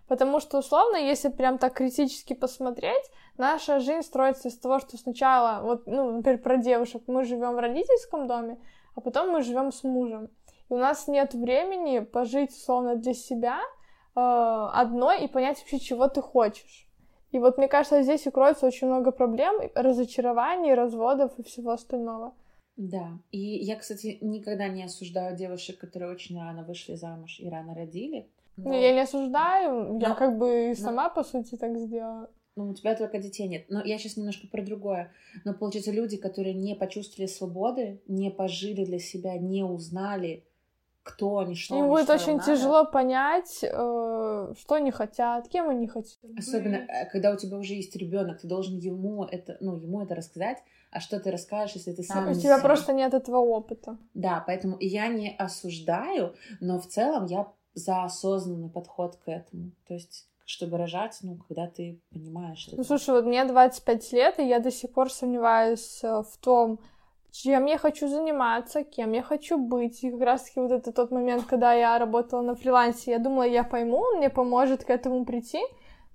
[0.08, 3.04] Потому что, условно, если прям так критически посмотреть,
[3.38, 7.60] наша жизнь строится из того, что сначала, вот, ну, например, про девушек, мы живем в
[7.60, 8.60] родительском доме,
[8.96, 10.30] а потом мы живем с мужем.
[10.70, 16.08] И у нас нет времени пожить, условно, для себя э, одной и понять вообще, чего
[16.08, 16.88] ты хочешь.
[17.32, 22.34] И вот мне кажется, здесь и очень много проблем, разочарований, разводов и всего остального.
[22.76, 27.76] Да, и я, кстати, никогда не осуждаю девушек, которые очень рано вышли замуж и рано
[27.76, 28.30] родили,
[28.66, 28.74] но...
[28.74, 30.00] Я не осуждаю, но...
[30.00, 31.16] я как бы и сама, но...
[31.16, 32.30] по сути, так сделала.
[32.56, 33.66] Ну, у тебя только детей нет.
[33.70, 35.12] Но я сейчас немножко про другое.
[35.46, 40.44] Но, получается, люди, которые не почувствовали свободы, не пожили для себя, не узнали,
[41.04, 42.46] кто они, что Им они, будет что очень надо.
[42.46, 46.18] тяжело понять, э, что они хотят, кем они хотят.
[46.38, 50.14] Особенно, э, когда у тебя уже есть ребенок, ты должен ему это, ну, ему это
[50.14, 50.60] рассказать,
[50.92, 52.30] а что ты расскажешь, если ты сам...
[52.30, 52.62] У тебя сам...
[52.62, 53.98] просто нет этого опыта.
[54.14, 59.72] Да, поэтому я не осуждаю, но в целом я за осознанный подход к этому.
[59.88, 62.76] То есть чтобы рожать, ну, когда ты понимаешь, что...
[62.76, 66.80] Ну, слушай, вот мне 25 лет, и я до сих пор сомневаюсь э, в том,
[67.32, 70.04] чем я хочу заниматься, кем я хочу быть.
[70.04, 73.64] И как раз-таки вот это тот момент, когда я работала на фрилансе, я думала, я
[73.64, 75.62] пойму, он мне поможет к этому прийти,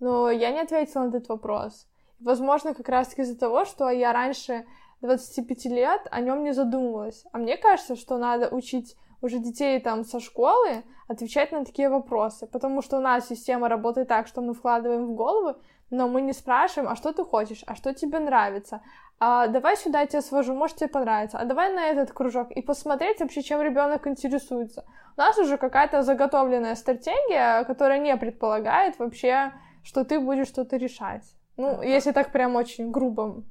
[0.00, 1.86] но я не ответила на этот вопрос.
[2.20, 4.66] Возможно, как раз-таки из-за того, что я раньше
[5.00, 7.24] 25 лет о нем не задумывалась.
[7.32, 12.46] А мне кажется, что надо учить уже детей там со школы отвечать на такие вопросы,
[12.46, 15.58] потому что у нас система работает так, что мы вкладываем в голову,
[15.90, 18.80] но мы не спрашиваем, а что ты хочешь, а что тебе нравится,
[19.18, 22.60] а давай сюда я тебя свожу, может тебе понравится, а давай на этот кружок и
[22.60, 24.84] посмотреть вообще, чем ребенок интересуется.
[25.16, 29.52] У нас уже какая-то заготовленная стратегия, которая не предполагает вообще,
[29.82, 31.24] что ты будешь что-то решать.
[31.56, 33.42] Ну, если так прям очень грубо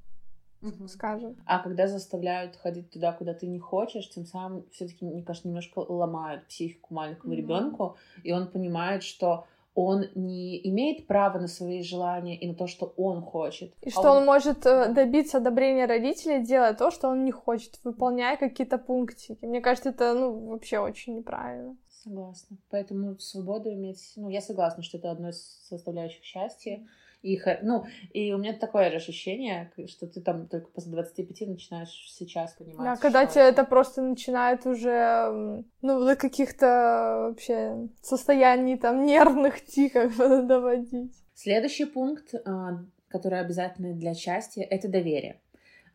[0.65, 0.87] угу.
[0.87, 1.35] скажем.
[1.45, 5.79] А когда заставляют ходить туда, куда ты не хочешь, тем самым все-таки, мне кажется, немножко
[5.79, 7.41] ломают психику маленькому угу.
[7.41, 12.65] ребенку, и он понимает, что он не имеет права на свои желания и на то,
[12.65, 13.73] что он хочет.
[13.81, 14.17] И а что он...
[14.19, 19.45] он может э, добиться одобрения родителей, делая то, что он не хочет, выполняя какие-то пунктики.
[19.45, 21.75] Мне кажется, это, ну, вообще очень неправильно.
[21.89, 22.57] Согласна.
[22.69, 24.13] Поэтому свободу иметь...
[24.15, 26.87] Ну, я согласна, что это одно из составляющих счастья.
[27.25, 31.89] И, ну, и у меня такое же ощущение, что ты там только после 25 начинаешь
[32.07, 32.85] сейчас понимать.
[32.85, 33.33] Да, когда что...
[33.33, 41.13] тебя это просто начинает уже, ну, до каких-то вообще состояний там нервных тиков доводить.
[41.33, 45.41] Следующий пункт, а, который обязательный для счастья, это доверие.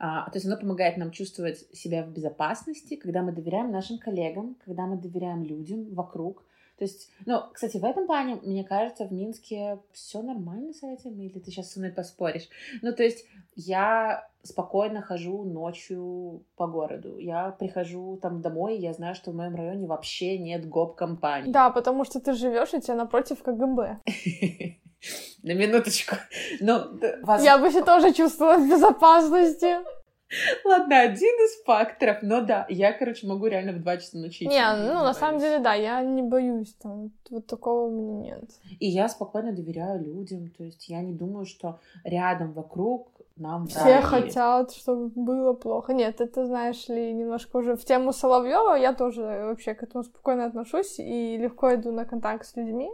[0.01, 4.57] А, то есть оно помогает нам чувствовать себя в безопасности, когда мы доверяем нашим коллегам,
[4.65, 6.45] когда мы доверяем людям вокруг.
[6.81, 11.21] То есть, ну, кстати, в этом плане, мне кажется, в Минске все нормально с этим,
[11.21, 12.49] или ты сейчас со мной поспоришь?
[12.81, 17.19] Ну, то есть я спокойно хожу ночью по городу.
[17.19, 21.53] Я прихожу там домой, и я знаю, что в моем районе вообще нет гоп-компаний.
[21.53, 23.99] Да, потому что ты живешь, и тебя напротив КГБ.
[25.43, 26.17] На минуточку.
[26.61, 26.99] Ну.
[27.43, 29.77] Я бы еще тоже чувствовала в безопасности.
[30.65, 34.45] Ладно, один из факторов, но да, я, короче, могу реально в 2 часа ночи.
[34.45, 38.51] Не, ну, на самом деле, да, я не боюсь, там, вот такого у меня нет.
[38.79, 43.83] И я спокойно доверяю людям, то есть я не думаю, что рядом, вокруг нам Все
[43.83, 44.03] брали.
[44.03, 45.93] хотят, чтобы было плохо.
[45.93, 50.45] Нет, это, знаешь ли, немножко уже в тему Соловьева я тоже вообще к этому спокойно
[50.47, 52.91] отношусь и легко иду на контакт с людьми.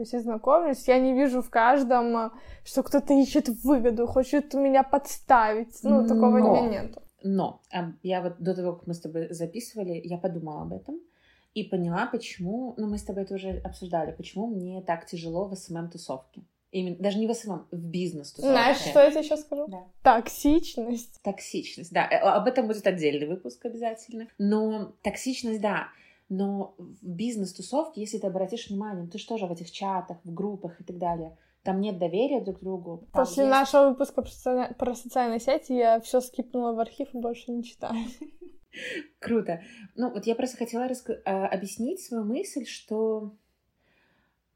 [0.00, 2.30] То есть я знакомлюсь, я не вижу в каждом, э,
[2.64, 5.78] что кто-то ищет выгоду, хочет меня подставить.
[5.82, 6.96] Ну, такого но, у меня нет.
[7.22, 11.00] Но эм, я вот до того, как мы с тобой записывали, я подумала об этом
[11.52, 15.52] и поняла, почему, ну, мы с тобой это уже обсуждали, почему мне так тяжело в
[15.52, 16.44] SMM-тусовке.
[16.70, 18.52] Именно, даже не в SMM, в бизнес тусовке.
[18.52, 19.66] Знаешь, что я тебе сейчас скажу?
[19.66, 19.84] Да.
[20.02, 21.20] Токсичность.
[21.22, 22.08] Токсичность, да.
[22.10, 24.28] Э, об этом будет отдельный выпуск обязательно.
[24.38, 25.88] Но токсичность, да.
[26.30, 30.80] Но в бизнес-тусовке, если ты обратишь внимание, ты что же в этих чатах, в группах
[30.80, 33.08] и так далее, там нет доверия друг к другу.
[33.12, 33.50] После есть...
[33.50, 34.22] нашего выпуска
[34.78, 37.96] про социальные сети я все скипнула в архив и больше не читаю.
[39.18, 39.60] Круто.
[39.96, 43.34] Ну, вот я просто хотела раска- а, объяснить свою мысль, что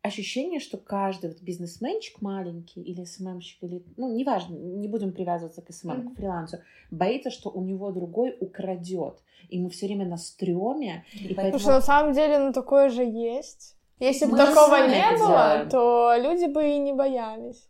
[0.05, 5.73] ощущение, что каждый вот бизнесменчик маленький или СММщик, или, ну, неважно, не будем привязываться к
[5.73, 6.13] SMM, мм-хмм.
[6.13, 6.59] к фрилансу,
[6.91, 9.23] боится, что у него другой украдет.
[9.49, 11.05] И мы все время на стреме.
[11.15, 11.53] И поэтому...
[11.53, 13.77] Потому что на самом деле, ну, такое же есть.
[13.99, 17.67] Если бы такого не было, то люди бы и не боялись.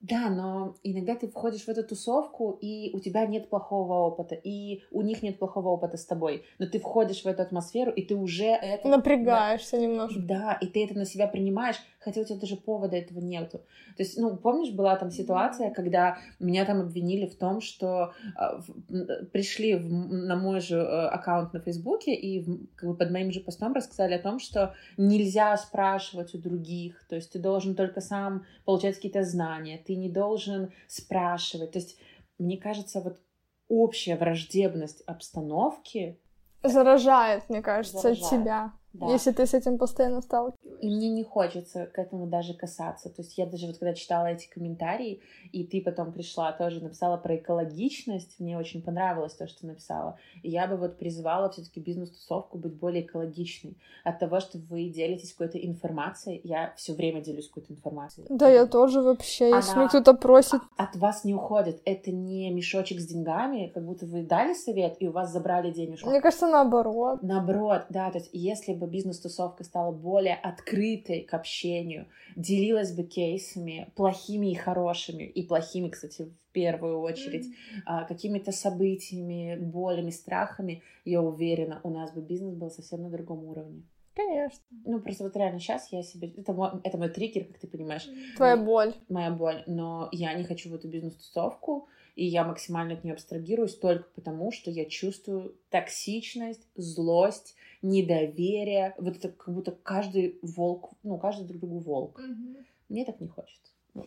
[0.00, 4.82] Да, но иногда ты входишь в эту тусовку, и у тебя нет плохого опыта, и
[4.92, 6.44] у них нет плохого опыта с тобой.
[6.58, 8.86] Но ты входишь в эту атмосферу, и ты уже это...
[8.86, 10.20] Напрягаешься да, немножко.
[10.20, 13.58] Да, и ты это на себя принимаешь, хотя у тебя даже повода этого нету.
[13.96, 19.24] То есть, ну, помнишь, была там ситуация, когда меня там обвинили в том, что э,
[19.32, 22.44] пришли в, на мой же э, аккаунт на Фейсбуке и
[22.76, 27.16] как бы под моим же постом рассказали о том, что нельзя спрашивать у других, то
[27.16, 31.72] есть ты должен только сам получать какие-то знания, ты не должен спрашивать.
[31.72, 31.98] То есть,
[32.38, 33.18] мне кажется, вот
[33.68, 36.18] общая враждебность обстановки
[36.62, 38.30] заражает, мне кажется, заражает.
[38.30, 38.72] тебя.
[39.00, 39.12] Да.
[39.12, 40.78] Если ты с этим постоянно сталкиваешься.
[40.80, 43.08] И мне не хочется к этому даже касаться.
[43.10, 45.20] То есть я даже вот когда читала эти комментарии,
[45.52, 50.18] и ты потом пришла, тоже написала про экологичность, мне очень понравилось то, что написала.
[50.42, 53.76] И я бы вот призывала все таки бизнес-тусовку быть более экологичной.
[54.04, 58.26] От того, что вы делитесь какой-то информацией, я все время делюсь какой-то информацией.
[58.30, 60.60] Да, я тоже вообще, если Она кто-то просит.
[60.76, 61.80] От вас не уходит.
[61.84, 66.08] Это не мешочек с деньгами, как будто вы дали совет, и у вас забрали денежку.
[66.08, 67.22] Мне кажется, наоборот.
[67.22, 68.10] Наоборот, да.
[68.10, 74.54] То есть если бы бизнес-тусовка стала более открытой к общению, делилась бы кейсами плохими и
[74.54, 78.08] хорошими, и плохими, кстати, в первую очередь, mm-hmm.
[78.08, 83.82] какими-то событиями, болями, страхами, я уверена, у нас бы бизнес был совсем на другом уровне.
[84.14, 84.60] Конечно.
[84.84, 86.32] Ну, просто вот реально сейчас я себе...
[86.36, 88.08] Это мой, это мой триггер, как ты понимаешь.
[88.36, 88.92] Твоя боль.
[89.08, 89.62] Моя боль.
[89.68, 94.50] Но я не хочу в эту бизнес-тусовку, и я максимально от нее абстрагируюсь только потому,
[94.50, 98.94] что я чувствую токсичность, злость, недоверие.
[98.98, 102.18] Вот это как будто каждый волк, ну, каждый друг другу волк.
[102.18, 102.64] Угу.
[102.88, 103.72] Мне так не хочется.
[103.94, 104.06] Вот.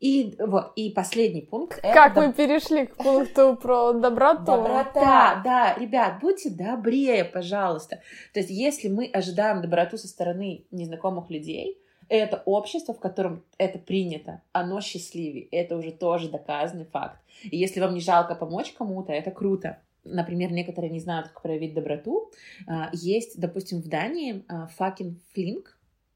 [0.00, 1.80] И вот, и последний пункт.
[1.80, 4.44] Как мы перешли к пункту про доброту.
[4.44, 5.74] Доброта, да.
[5.78, 8.02] Ребят, будьте добрее, пожалуйста.
[8.34, 13.78] То есть, если мы ожидаем доброту со стороны незнакомых людей, это общество, в котором это
[13.78, 15.46] принято, оно счастливее.
[15.50, 17.18] Это уже тоже доказанный факт.
[17.42, 21.74] И если вам не жалко помочь кому-то, это круто например, некоторые не знают, как проявить
[21.74, 22.30] доброту.
[22.66, 25.64] А, есть, допустим, в Дании а, fucking flink,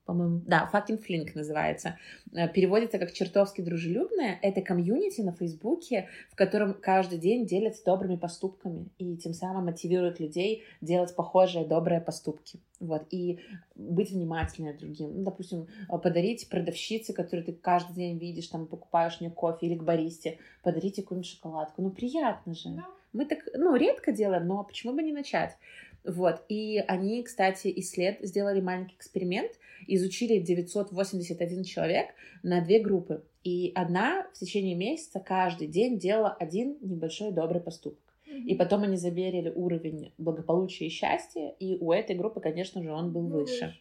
[0.09, 1.99] по-моему, да, fucking flink называется.
[2.35, 4.39] А, переводится как чертовски дружелюбное.
[4.41, 10.19] Это комьюнити на Фейсбуке, в котором каждый день делятся добрыми поступками и тем самым мотивирует
[10.19, 12.59] людей делать похожие добрые поступки.
[12.81, 13.41] Вот, и
[13.75, 15.13] быть внимательнее другим.
[15.15, 19.75] Ну, допустим, подарить продавщице, которую ты каждый день видишь, там, покупаешь у нее кофе, или
[19.75, 21.83] к баристе, подарить какую-нибудь шоколадку.
[21.83, 22.71] Ну, приятно же.
[23.13, 25.57] Мы так, ну, редко делаем, но почему бы не начать?
[26.05, 26.43] Вот.
[26.49, 28.19] И они, кстати, исслед...
[28.23, 29.53] сделали маленький эксперимент,
[29.87, 32.09] изучили 981 человек
[32.43, 33.25] на две группы.
[33.45, 38.01] И одна в течение месяца каждый день делала один небольшой добрый поступок.
[38.27, 43.13] И потом они замерили уровень благополучия и счастья, и у этой группы, конечно же, он
[43.13, 43.67] был ну, выше.
[43.67, 43.79] выше.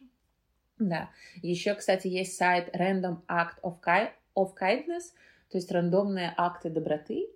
[0.80, 1.10] Да.
[1.41, 5.14] Еще, кстати, есть сайт Random Act of, Ki- of Kindness,
[5.49, 7.28] то есть рандомные акты доброты.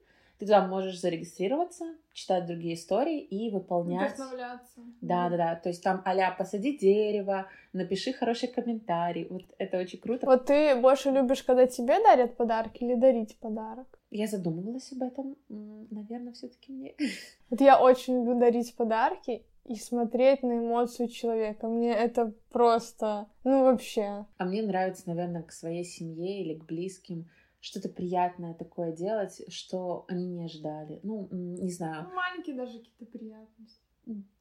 [0.41, 4.15] Ты туда можешь зарегистрироваться, читать другие истории и выполнять...
[4.15, 4.81] Вдохновляться.
[4.99, 5.55] Да, да, да.
[5.55, 9.27] То есть там а посади дерево, напиши хороший комментарий.
[9.29, 10.25] Вот это очень круто.
[10.25, 13.99] Вот ты больше любишь, когда тебе дарят подарки или дарить подарок?
[14.09, 15.37] Я задумывалась об этом.
[15.47, 16.95] Наверное, все таки мне.
[17.51, 21.67] Вот я очень люблю дарить подарки и смотреть на эмоцию человека.
[21.67, 24.25] Мне это просто, ну вообще.
[24.37, 27.29] А мне нравится, наверное, к своей семье или к близким
[27.61, 30.99] что-то приятное такое делать, что они не ожидали.
[31.03, 32.07] Ну, не знаю.
[32.09, 33.79] Ну, маленькие даже какие-то приятности.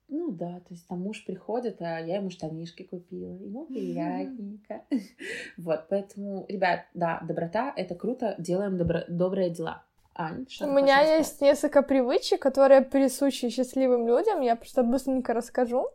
[0.08, 4.82] Ну да, то есть там муж приходит, а я ему штанишки купила, ему приятненько.
[5.56, 9.02] Вот, поэтому, ребят, да, доброта— это круто, делаем добро...
[9.08, 9.84] добрые дела.
[10.16, 15.88] Ань, что У меня есть несколько привычек, которые присущи счастливым людям, я просто быстренько расскажу.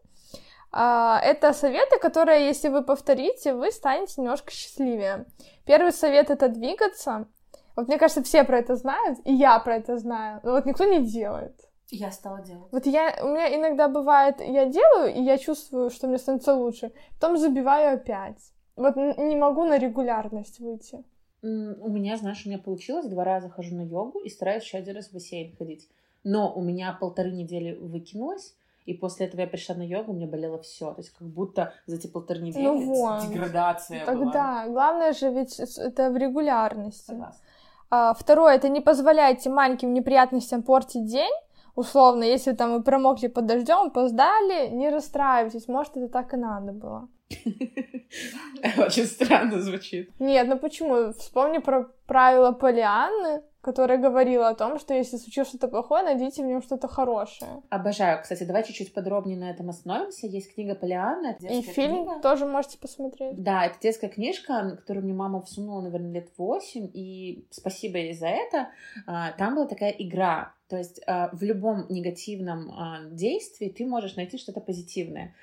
[0.72, 5.26] А, это советы, которые, если вы повторите, вы станете немножко счастливее.
[5.66, 7.28] Первый совет— это двигаться.
[7.76, 10.86] Вот мне кажется, все про это знают, и я про это знаю, но вот никто
[10.86, 11.60] не делает.
[11.90, 12.72] Я стала делать.
[12.72, 16.92] Вот я, у меня иногда бывает, я делаю, и я чувствую, что мне становится лучше,
[17.20, 18.54] потом забиваю опять.
[18.76, 21.04] Вот не могу на регулярность выйти.
[21.42, 24.96] У меня, знаешь, у меня получилось, два раза хожу на йогу и стараюсь еще один
[24.96, 25.88] раз в бассейн ходить.
[26.24, 28.56] Но у меня полторы недели выкинулось,
[28.86, 30.94] и после этого я пришла на йогу, у меня болело все.
[30.94, 33.28] То есть как будто за эти полторы недели ну вот.
[33.28, 34.68] деградация Тогда была.
[34.68, 37.08] главное же ведь это в регулярности.
[37.08, 37.42] Согласна.
[37.90, 41.34] А, второе, это не позволяйте маленьким неприятностям портить день.
[41.76, 46.72] Условно, если там вы промокли под дождем, опоздали, не расстраивайтесь, может, это так и надо
[46.72, 47.10] было.
[48.78, 50.10] Очень странно звучит.
[50.20, 51.12] Нет, ну почему?
[51.14, 56.46] Вспомни про правила Полианны, которая говорила о том, что если случилось что-то плохое, найдите в
[56.46, 57.64] нем что-то хорошее.
[57.72, 58.22] Обожаю.
[58.22, 60.28] Кстати, давай чуть-чуть подробнее на этом остановимся.
[60.28, 61.36] Есть книга Полианна.
[61.40, 62.22] И фильм книга.
[62.22, 63.42] тоже можете посмотреть.
[63.42, 68.28] Да, это детская книжка, которую мне мама всунула, наверное, лет восемь, и спасибо ей за
[68.28, 68.70] это.
[69.08, 70.54] А, там была такая игра.
[70.70, 75.34] То есть а, в любом негативном а, действии ты можешь найти что-то позитивное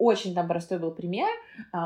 [0.00, 1.28] очень там простой был пример.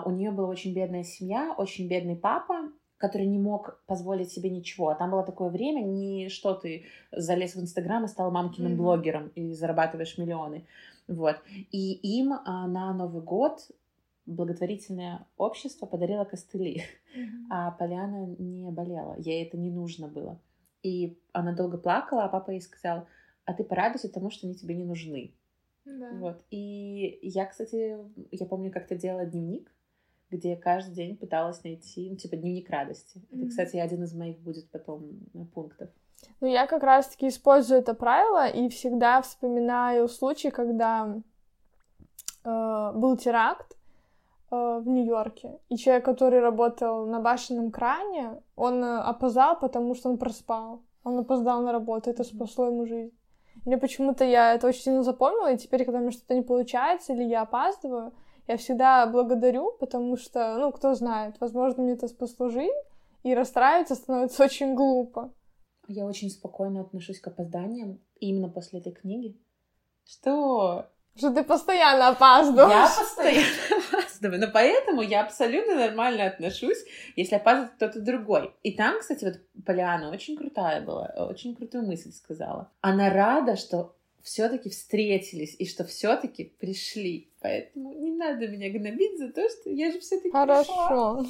[0.05, 2.71] У нее была очень бедная семья, очень бедный папа,
[3.03, 4.91] который не мог позволить себе ничего.
[4.91, 8.77] А там было такое время, не что ты залез в Инстаграм и стал мамкиным mm-hmm.
[8.77, 10.65] блогером и зарабатываешь миллионы.
[11.09, 11.43] Вот.
[11.73, 13.73] И им а, на Новый год
[14.27, 16.85] благотворительное общество подарило костыли,
[17.17, 17.47] mm-hmm.
[17.51, 19.17] а Поляна не болела.
[19.19, 20.41] Ей это не нужно было.
[20.85, 23.09] И она долго плакала, а папа ей сказал,
[23.45, 25.35] а ты порадуйся тому, что они тебе не нужны.
[25.85, 26.13] Да.
[26.21, 26.45] Вот.
[26.51, 27.99] И я, кстати,
[28.31, 29.73] я помню, как ты делала дневник,
[30.33, 33.19] где каждый день пыталась найти, ну, типа, дневник радости.
[33.19, 33.39] Mm-hmm.
[33.39, 35.05] Это, кстати, один из моих будет потом
[35.35, 35.91] э, пунктов.
[36.41, 41.21] Ну, я как раз-таки использую это правило и всегда вспоминаю случай, когда
[42.45, 43.77] э, был теракт
[44.51, 50.11] э, в Нью-Йорке, и человек, который работал на башенном кране, он э, опоздал, потому что
[50.11, 50.83] он проспал.
[51.05, 53.13] Он опоздал на работу, это спасло ему жизнь.
[53.65, 57.13] Мне почему-то я это очень сильно запомнила, и теперь, когда у меня что-то не получается
[57.13, 58.13] или я опаздываю,
[58.47, 62.09] я всегда благодарю, потому что, ну, кто знает, возможно, мне это
[62.51, 62.73] жизнь,
[63.23, 65.33] и расстраиваться становится очень глупо.
[65.89, 69.37] Я очень спокойно отношусь к опозданиям именно после этой книги.
[70.05, 70.87] Что?
[71.17, 72.73] Что ты постоянно опаздываешь.
[72.73, 74.41] Я постоянно опаздываю.
[74.41, 76.79] Но поэтому я абсолютно нормально отношусь,
[77.17, 78.55] если опаздывает кто-то другой.
[78.63, 82.71] И там, кстати, вот Полиана очень крутая была, очень крутую мысль сказала.
[82.81, 87.31] Она рада, что все-таки встретились и что все-таки пришли.
[87.41, 91.25] Поэтому не надо меня гнобить за то, что я же все-таки Хорошо.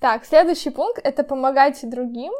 [0.00, 2.32] Так, следующий пункт— это помогайте другим.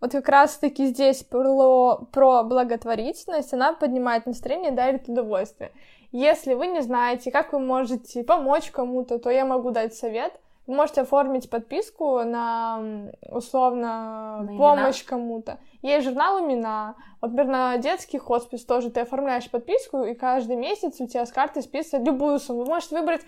[0.00, 5.72] Вот как раз-таки здесь про, про благотворительность, она поднимает настроение, дарит удовольствие.
[6.12, 10.32] Если вы не знаете, как вы можете помочь кому-то, то я могу дать совет—
[10.70, 12.80] вы можете оформить подписку на,
[13.28, 15.58] условно, на помощь кому-то.
[15.82, 16.94] Есть журнал «Имена».
[17.20, 21.32] Вот, например, на детский хоспис тоже ты оформляешь подписку, и каждый месяц у тебя с
[21.32, 22.60] карты списывают любую сумму.
[22.60, 23.22] Вы можете выбрать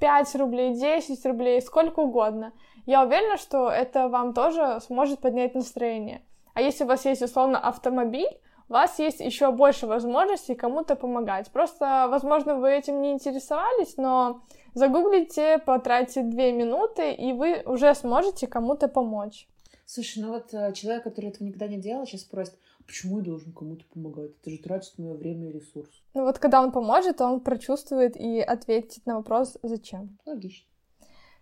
[0.00, 2.54] 5 рублей, 10 рублей, сколько угодно.
[2.86, 6.22] Я уверена, что это вам тоже сможет поднять настроение.
[6.54, 8.40] А если у вас есть, условно, автомобиль,
[8.70, 11.50] у вас есть еще больше возможностей кому-то помогать.
[11.52, 14.40] Просто, возможно, вы этим не интересовались, но
[14.76, 19.48] Загуглите, потратите две минуты, и вы уже сможете кому-то помочь.
[19.86, 22.54] Слушай, ну вот э, человек, который этого никогда не делал, сейчас спросит,
[22.86, 24.30] Почему я должен кому-то помогать?
[24.40, 25.90] Это же тратит мое время и ресурс.
[26.14, 30.18] Ну вот когда он поможет, он прочувствует и ответит на вопрос «Зачем?».
[30.24, 30.66] Логично.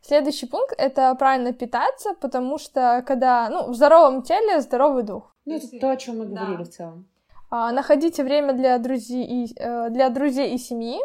[0.01, 5.35] Следующий пункт— это правильно питаться, потому что когда, ну, в здоровом теле здоровый дух.
[5.45, 6.64] Ну, это то, о чем мы говорили да.
[6.64, 7.09] в целом.
[7.51, 10.99] А, находите время для друзей и, э, для друзей и семьи,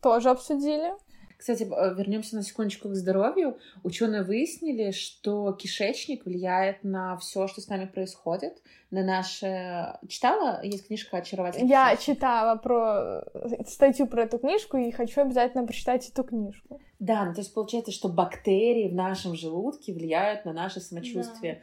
[0.00, 0.92] тоже обсудили.
[1.38, 3.58] Кстати, э, вернемся на секундочку к здоровью.
[3.84, 8.60] Ученые выяснили, что кишечник влияет на все, что с нами происходит,
[8.90, 9.96] на наше...
[10.08, 10.60] Читала?
[10.64, 12.16] Есть книжка «Очаровательный Я кишечник».
[12.16, 16.80] читала про э, статью про эту книжку и хочу обязательно прочитать эту книжку.
[16.98, 21.54] Да, ну то есть получается, что бактерии в нашем желудке влияют на наше самочувствие.
[21.54, 21.60] Да.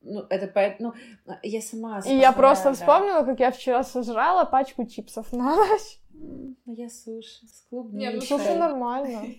[0.00, 0.94] Ну, это поэтому...
[1.26, 2.00] Ну, я сама...
[2.06, 2.72] И я просто да.
[2.72, 5.98] вспомнила, как я вчера сожрала пачку чипсов на ночь.
[6.20, 8.00] Ну, я суши с клубникой.
[8.00, 9.24] Нет, ну суши нормально.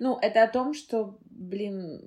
[0.00, 2.00] Ну, это о том, что, блин,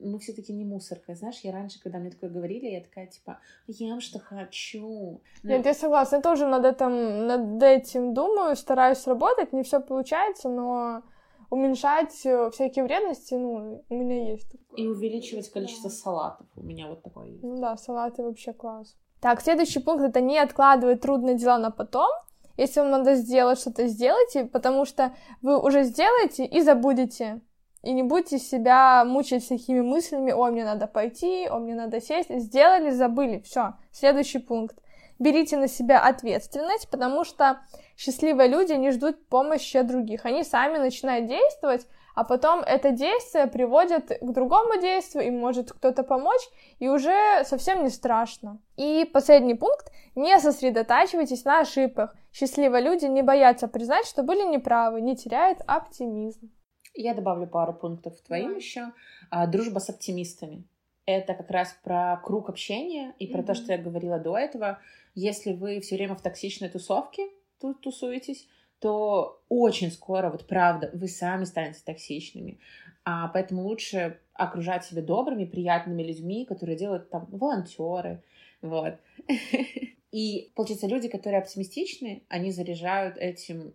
[0.00, 4.00] мы все-таки не мусорка, знаешь, я раньше, когда мне такое говорили, я такая, типа, ем,
[4.00, 5.22] что хочу.
[5.42, 5.50] Но...
[5.50, 10.48] Нет, я согласна, я тоже над этим, над этим думаю, стараюсь работать, не все получается,
[10.48, 11.02] но
[11.50, 14.76] уменьшать э, всякие вредности, ну, у меня есть такое.
[14.76, 15.96] И увеличивать количество да.
[15.96, 17.42] салатов, у меня вот такое есть.
[17.42, 18.96] Ну да, салаты вообще класс.
[19.20, 22.10] Так, следующий пункт— это не откладывать трудные дела на потом,
[22.56, 27.40] если вам надо сделать что-то, сделайте, потому что вы уже сделаете и забудете.
[27.82, 32.30] И не будете себя мучить такими мыслями, о, мне надо пойти, о, мне надо сесть.
[32.36, 33.74] Сделали, забыли, все.
[33.92, 34.76] Следующий пункт.
[35.18, 37.60] Берите на себя ответственность, потому что
[37.96, 40.26] счастливые люди не ждут помощи от других.
[40.26, 41.86] Они сами начинают действовать,
[42.16, 46.40] а потом это действие приводит к другому действию, им может кто-то помочь,
[46.78, 48.58] и уже совсем не страшно.
[48.78, 49.92] И последний пункт.
[50.14, 52.16] Не сосредотачивайтесь на ошибках.
[52.32, 56.50] Счастливые люди не боятся признать, что были неправы, не теряют оптимизм.
[56.94, 58.56] Я добавлю пару пунктов твоим да.
[58.56, 58.92] еще.
[59.28, 60.64] А, дружба с оптимистами.
[61.04, 63.44] Это как раз про круг общения и про mm-hmm.
[63.44, 64.78] то, что я говорила до этого.
[65.14, 67.28] Если вы все время в токсичной тусовке
[67.60, 68.48] тут тусуетесь,
[68.80, 72.58] то очень скоро, вот правда, вы сами станете токсичными.
[73.04, 78.22] А поэтому лучше окружать себя добрыми, приятными людьми, которые делают там волонтеры,
[78.62, 78.94] вот.
[80.12, 83.74] И, получается, люди, которые оптимистичны, они заряжают этим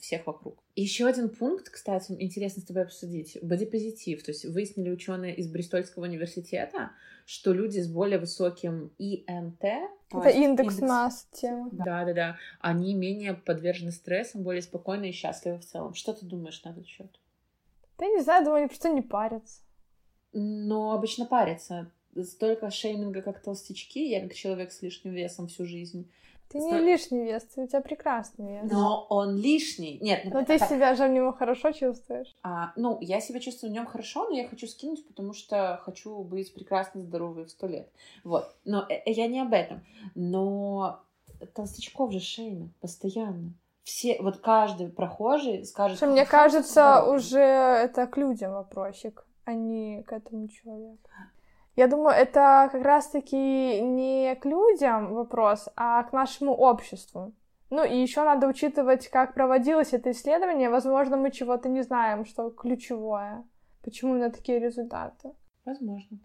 [0.00, 0.62] всех вокруг.
[0.74, 3.38] Еще один пункт, кстати, интересно с тобой обсудить.
[3.42, 4.22] Бодипозитив.
[4.22, 6.92] То есть выяснили ученые из Бристольского университета,
[7.26, 9.62] что люди с более высоким ИМТ...
[9.62, 11.68] Это индекс, индекс масс тела.
[11.72, 12.36] Да, да, да.
[12.60, 15.94] Они менее подвержены стрессам, более спокойны и счастливы в целом.
[15.94, 17.20] Что ты думаешь на этот счет?
[17.98, 19.62] Да не знаю, думаю, они просто не парятся.
[20.32, 21.90] Но обычно парятся
[22.24, 26.10] столько шейминга, как толстячки, я как человек с лишним весом всю жизнь.
[26.48, 28.70] Ты не лишний вес, ты у тебя прекрасный вес.
[28.70, 29.98] Но он лишний.
[30.00, 30.68] Нет, но ты так...
[30.68, 32.36] себя же в нем хорошо чувствуешь.
[32.42, 36.22] А, ну, я себя чувствую в нем хорошо, но я хочу скинуть, потому что хочу
[36.22, 37.90] быть прекрасно здоровой в сто лет.
[38.22, 38.54] Вот.
[38.64, 39.84] Но э, я не об этом.
[40.14, 41.00] Но
[41.54, 43.52] толстячков же шеймят постоянно.
[43.82, 45.98] Все, вот каждый прохожий скажет...
[45.98, 51.08] Что, мне кажется, уже это к людям вопросик, а не к этому человеку.
[51.76, 57.34] Я думаю, это как раз-таки не к людям вопрос, а к нашему обществу.
[57.68, 60.70] Ну и еще надо учитывать, как проводилось это исследование.
[60.70, 63.44] Возможно, мы чего-то не знаем, что ключевое.
[63.82, 65.32] Почему именно такие результаты?
[65.64, 66.18] Возможно.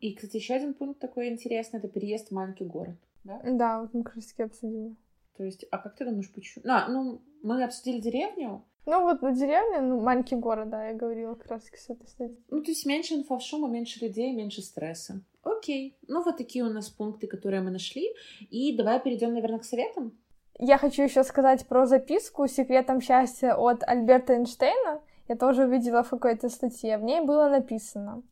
[0.00, 2.96] И, кстати, еще один пункт такой интересный— это переезд в маленький город.
[3.24, 4.96] Да, да вот мы как раз таки обсудили.
[5.36, 6.64] То есть, а как ты думаешь, почему?
[6.68, 11.34] А, ну, мы обсудили деревню, ну вот на деревне, ну, маленький город, да, я говорила
[11.34, 12.42] как раз с этой стадии.
[12.50, 15.20] Ну, то есть меньше инфошума, меньше людей, меньше стресса.
[15.42, 15.96] Окей.
[16.08, 18.08] Ну, вот такие у нас пункты, которые мы нашли.
[18.50, 20.18] И давай перейдем, наверное, к советам.
[20.58, 25.00] Я хочу еще сказать про записку «Секретом счастья» от Альберта Эйнштейна.
[25.28, 26.98] Я тоже увидела в какой-то статье.
[26.98, 28.22] В ней было написано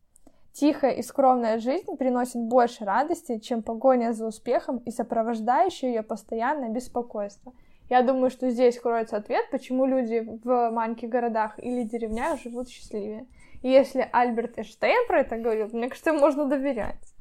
[0.58, 6.68] Тихая и скромная жизнь приносит больше радости, чем погоня за успехом и сопровождающее ее постоянное
[6.68, 7.52] беспокойство.
[7.88, 13.26] Я думаю, что здесь кроется ответ, почему люди в маленьких городах или деревнях живут счастливее.
[13.62, 17.14] И если Альберт Эйнштейн про это говорил, мне кажется, можно доверять.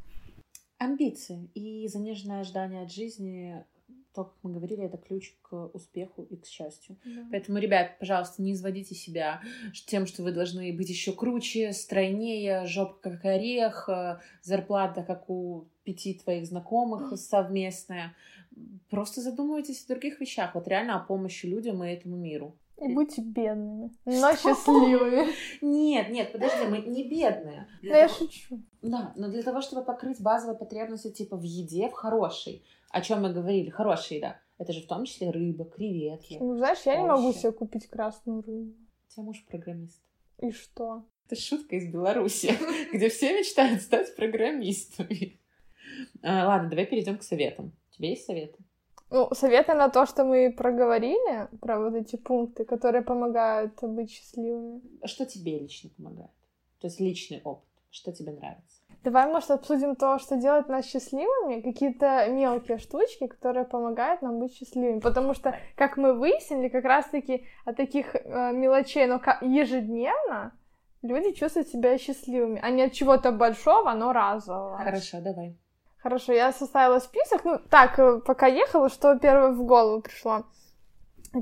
[0.78, 3.66] Амбиции и заниженное ожидание от жизни,
[4.14, 6.98] то, как мы говорили, это ключ к успеху и к счастью.
[7.06, 7.28] Да.
[7.32, 9.42] Поэтому, ребят, пожалуйста, не изводите себя
[9.86, 15.68] тем, что вы должны быть еще круче, стройнее, жопа как орех, э, зарплата как у
[15.84, 18.16] пяти твоих знакомых совместная
[18.90, 22.56] просто задумывайтесь о других вещах, вот реально о помощи людям и этому миру.
[22.80, 25.34] И будьте бедными, но счастливыми.
[25.62, 27.68] Нет, нет, подожди, мы не бедные.
[27.82, 28.62] Да я шучу.
[28.84, 33.24] Да, но для того, чтобы покрыть базовые потребности типа в еде, в хорошей, о чем
[33.24, 36.38] мы говорили, хорошая еда, это же в том числе рыба, креветки.
[36.40, 38.76] Ну, знаешь, я не могу себе купить красную рыбу.
[39.08, 40.00] У тебя муж программист.
[40.40, 41.04] И что?
[41.26, 42.54] Это шутка из Беларуси,
[42.94, 45.40] где все мечтают стать программистами.
[46.22, 47.74] А, ладно, давай перейдем к советам.
[47.98, 48.58] Тебя есть советы?
[49.10, 54.82] Ну, советы на то, что мы проговорили, про вот эти пункты, которые помогают быть счастливыми.
[55.06, 56.32] Что тебе лично помогает?
[56.80, 57.64] То есть личный опыт.
[57.90, 58.82] Что тебе нравится?
[59.04, 64.54] Давай, может, обсудим то, что делает нас счастливыми, какие-то мелкие штучки, которые помогают нам быть
[64.54, 65.00] счастливыми.
[65.00, 70.52] Потому что, как мы выяснили, как раз-таки от таких э, мелочей, но ежедневно
[71.02, 74.78] люди чувствуют себя счастливыми, а не от чего-то большого, но разового.
[74.78, 75.56] Хорошо, давай.
[76.08, 77.44] Хорошо, я составила список.
[77.44, 80.44] Ну, так, э, пока ехала, что первое в голову пришло.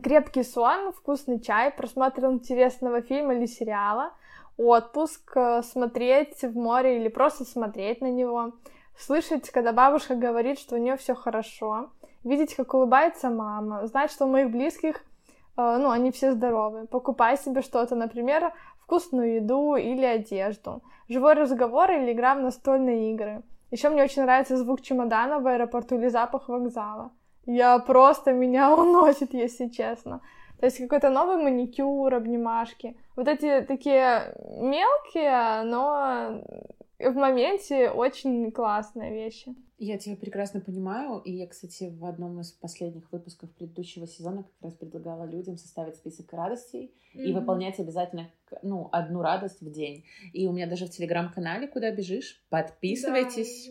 [0.04, 4.14] Крепкий сон, вкусный чай, просмотр интересного фильма или сериала,
[4.58, 8.54] отпуск, э, смотреть в море или просто смотреть на него,
[8.98, 11.92] слышать, когда бабушка говорит, что у нее все хорошо,
[12.24, 14.96] видеть, как улыбается мама, знать, что у моих близких,
[15.58, 21.92] э, ну, они все здоровы, покупай себе что-то, например, вкусную еду или одежду, живой разговор
[21.92, 23.44] или игра в настольные игры.
[23.72, 27.12] Еще мне очень нравится звук чемодана в аэропорту или запах вокзала.
[27.46, 30.22] Я просто меня уносит, если честно.
[30.60, 32.98] То есть какой-то новый маникюр, обнимашки.
[33.16, 36.42] Вот эти такие мелкие, но
[37.00, 39.54] в моменте очень классные вещи.
[39.78, 44.54] Я тебя прекрасно понимаю, и я, кстати, в одном из последних выпусков предыдущего сезона как
[44.62, 47.22] раз предлагала людям составить список радостей mm-hmm.
[47.22, 50.06] и выполнять обязательно, ну, одну радость в день.
[50.34, 53.70] И у меня даже в телеграм-канале «Куда бежишь?» подписывайтесь.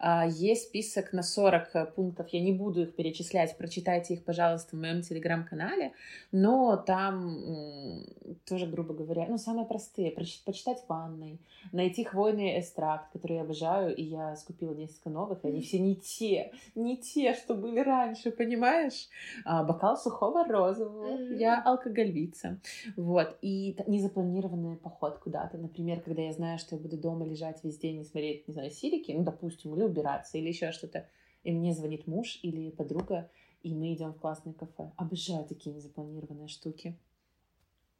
[0.00, 0.24] Да.
[0.24, 5.02] Есть список на 40 пунктов, я не буду их перечислять, прочитайте их, пожалуйста, в моем
[5.02, 5.92] телеграм-канале,
[6.32, 8.04] но там
[8.44, 11.38] тоже, грубо говоря, ну, самые простые, почитать в ванной,
[11.72, 16.52] найти хвойный экстракт, который я обожаю, и я скупила несколько новых, они все не те,
[16.74, 19.08] не те, что были раньше, понимаешь?
[19.44, 21.36] А, бокал сухого розового, mm-hmm.
[21.36, 22.58] я алкоголица,
[22.96, 23.76] вот, и
[24.14, 28.04] незапланированный поход куда-то, например, когда я знаю, что я буду дома лежать весь день и
[28.04, 31.08] смотреть, не знаю, сирики, ну, допустим, или убираться, или еще что-то,
[31.42, 33.30] и мне звонит муж или подруга,
[33.62, 34.92] и мы идем в классное кафе.
[34.96, 36.98] Обожаю такие незапланированные штуки.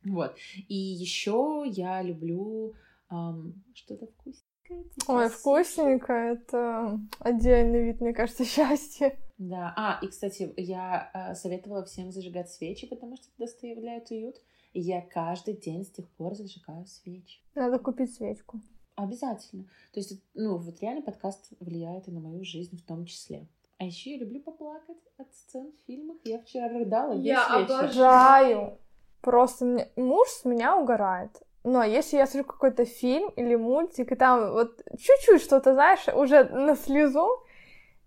[0.05, 0.37] Вот.
[0.69, 2.75] И еще я люблю
[3.11, 4.85] эм, что-то вкусненькое.
[5.09, 9.19] Ой, вкусненько, это отдельный вид, мне кажется, счастья.
[9.39, 14.37] Да, а, и, кстати, я э, советовала всем зажигать свечи, потому что это доставляет уют.
[14.75, 17.41] И я каждый день с тех пор зажигаю свечи.
[17.55, 18.61] Надо купить свечку.
[18.97, 19.65] Обязательно.
[19.93, 23.47] То есть, ну, вот реально подкаст влияет и на мою жизнь в том числе.
[23.79, 26.17] А еще я люблю поплакать от сцен в фильмах.
[26.25, 27.75] Я вчера рыдала Я вечер.
[27.75, 28.79] обожаю.
[29.21, 29.89] Просто мне...
[29.97, 31.43] муж с меня угорает.
[31.65, 36.45] Но если я смотрю какой-то фильм или мультик, и там вот чуть-чуть что-то, знаешь, уже
[36.45, 37.29] на слезу,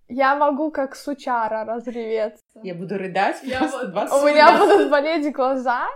[0.10, 2.44] я могу как сучара разреветься.
[2.64, 5.88] Я буду рыдать я просто 20 У меня будут болеть глаза.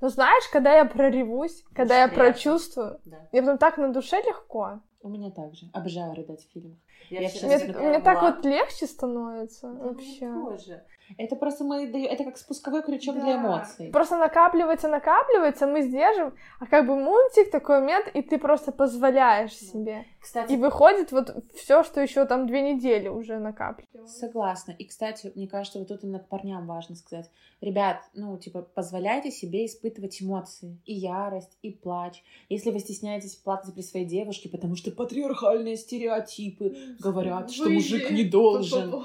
[0.00, 2.32] Но знаешь, когда я проревусь, когда Очень я приятно.
[2.32, 3.28] прочувствую, да.
[3.32, 4.80] мне потом так на душе легко.
[5.02, 5.66] У меня также.
[5.72, 6.78] Обожаю рыдать в фильмах.
[7.10, 10.26] Я я мне, мне так вот легче становится да, вообще.
[10.26, 10.84] Мне тоже.
[11.18, 13.22] Это просто мы это как спусковой крючок да.
[13.22, 13.90] для эмоций.
[13.90, 19.54] Просто накапливается, накапливается, мы сдержим, а как бы мультик такой момент, и ты просто позволяешь
[19.54, 20.04] себе.
[20.20, 24.18] Кстати, и выходит вот все, что еще там две недели уже накапливается.
[24.18, 24.72] Согласна.
[24.72, 27.30] И, кстати, мне кажется, вот тут именно к парням важно сказать.
[27.60, 30.78] Ребят, ну, типа, позволяйте себе испытывать эмоции.
[30.84, 32.22] И ярость, и плач.
[32.48, 38.24] Если вы стесняетесь плакать при своей девушке, потому что патриархальные стереотипы говорят, что мужик не
[38.24, 39.04] должен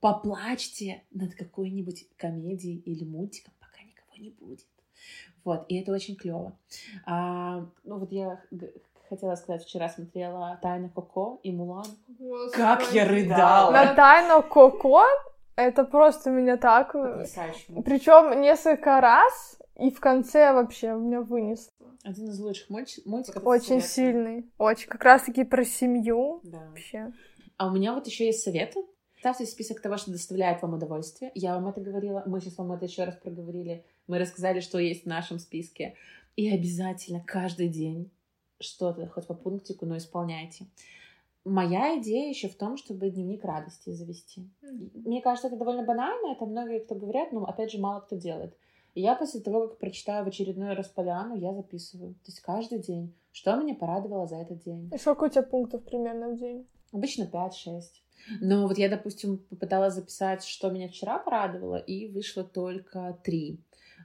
[0.00, 4.66] поплачьте над какой-нибудь комедией или мультиком, пока никого не будет.
[5.44, 6.58] Вот, и это очень клево.
[7.06, 8.42] А, ну вот я
[9.08, 11.86] хотела сказать, вчера смотрела Тайна Коко и Мулан.
[12.08, 12.56] Господи.
[12.56, 13.72] Как я рыдала!
[13.72, 15.04] На Тайну Коко
[15.56, 16.92] это просто меня так...
[16.92, 21.72] Причем несколько раз, и в конце вообще меня вынесло.
[22.02, 23.44] Один из лучших мультиков.
[23.44, 24.50] Очень сильный.
[24.56, 24.88] Очень.
[24.88, 26.40] Как раз-таки про семью.
[26.44, 26.60] Да.
[26.68, 27.12] Вообще.
[27.58, 28.80] А у меня вот еще есть советы.
[29.20, 31.30] Ставьте список того, что доставляет вам удовольствие.
[31.34, 33.84] Я вам это говорила, мы сейчас вам это еще раз проговорили.
[34.06, 35.94] Мы рассказали, что есть в нашем списке.
[36.36, 38.10] И обязательно каждый день
[38.60, 40.64] что-то, хоть по пунктику, но исполняйте.
[41.44, 44.48] Моя идея еще в том, чтобы дневник радости завести.
[44.62, 45.02] Mm-hmm.
[45.04, 48.56] Мне кажется, это довольно банально, это многие кто говорят, но опять же мало кто делает.
[48.94, 52.14] И я после того, как прочитаю в очередной раз поляну, я записываю.
[52.14, 54.90] То есть каждый день, что меня порадовало за этот день.
[54.94, 56.66] И сколько у тебя пунктов примерно в день?
[56.90, 57.82] Обычно 5-6.
[58.40, 63.60] Но вот я, допустим, попыталась записать, что меня вчера порадовало, и вышло только три.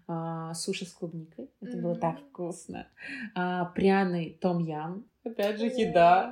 [0.07, 1.49] А, суши с клубникой.
[1.61, 1.81] Это mm-hmm.
[1.81, 2.87] было так вкусно.
[3.33, 5.05] А, пряный том ям.
[5.23, 6.31] Опять же, еда.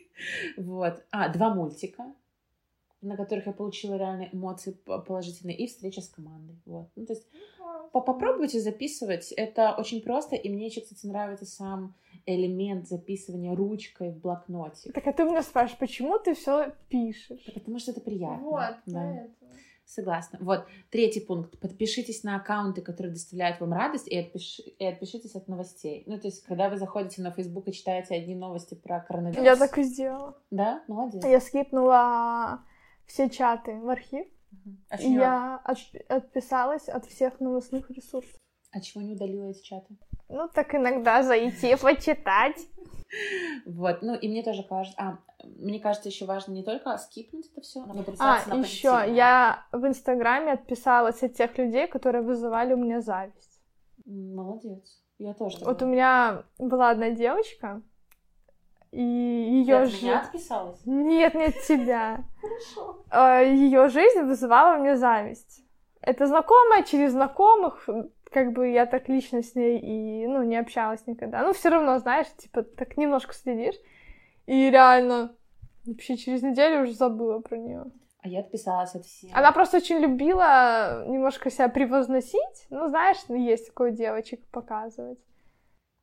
[0.56, 1.04] вот.
[1.10, 2.04] А, два мультика.
[3.04, 6.60] На которых я получила реальные эмоции положительные, и встреча с командой.
[6.64, 6.88] Вот.
[6.96, 7.26] Ну, то есть
[7.92, 9.32] попробуйте записывать.
[9.32, 11.94] Это очень просто, и мне еще, кстати, нравится сам
[12.26, 14.90] элемент записывания ручкой в блокноте.
[14.92, 17.50] Так а ты меня спрашиваешь, почему ты все пишешь?
[17.52, 18.44] Потому что это приятно.
[18.44, 19.26] Вот, да.
[19.86, 20.38] Согласна.
[20.40, 21.60] Вот, третий пункт.
[21.60, 24.60] Подпишитесь на аккаунты, которые доставляют вам радость, и, отпиш...
[24.78, 26.04] и отпишитесь от новостей.
[26.06, 29.44] Ну, то есть, когда вы заходите на Facebook и читаете одни новости про коронавирус...
[29.44, 30.38] Я так и сделала.
[30.50, 30.82] Да?
[30.88, 31.22] Молодец.
[31.22, 32.64] Я скипнула
[33.06, 34.26] все чаты в архив.
[34.88, 35.78] А и я от...
[36.08, 38.40] отписалась от всех новостных ресурсов.
[38.70, 39.96] А чего не удалила эти чаты?
[40.28, 42.58] Ну, так иногда зайти, почитать.
[43.66, 47.60] Вот, ну и мне тоже кажется, а, мне кажется, еще важно не только скипнуть это
[47.60, 53.00] все, но А, еще я в Инстаграме отписалась от тех людей, которые вызывали у меня
[53.00, 53.60] зависть.
[54.04, 55.00] Молодец.
[55.18, 55.58] Я тоже.
[55.64, 57.82] Вот у меня была одна девочка,
[58.94, 60.06] и ее жизнь...
[60.06, 60.80] меня отписалась?
[60.84, 62.24] Нет, не от тебя.
[62.40, 63.04] Хорошо.
[63.10, 65.64] А, ее жизнь вызывала мне зависть.
[66.00, 67.88] Это знакомая через знакомых,
[68.30, 71.42] как бы я так лично с ней и, ну, не общалась никогда.
[71.42, 73.76] Ну, все равно, знаешь, типа, так немножко следишь.
[74.46, 75.34] И реально,
[75.86, 77.86] вообще через неделю уже забыла про нее.
[78.20, 79.36] А я отписалась от всех.
[79.36, 82.66] Она просто очень любила немножко себя превозносить.
[82.70, 85.18] Ну, знаешь, есть такой девочек показывать.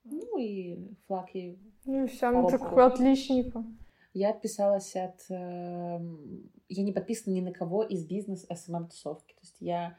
[0.04, 0.78] Ну и
[1.08, 1.58] флаг ей.
[1.86, 3.64] Ну и все, мы такой отличника.
[4.14, 5.20] Я отписалась от...
[5.30, 6.00] Э,
[6.70, 9.34] я не подписана ни на кого из бизнес-СММ-тусовки.
[9.34, 9.96] То есть я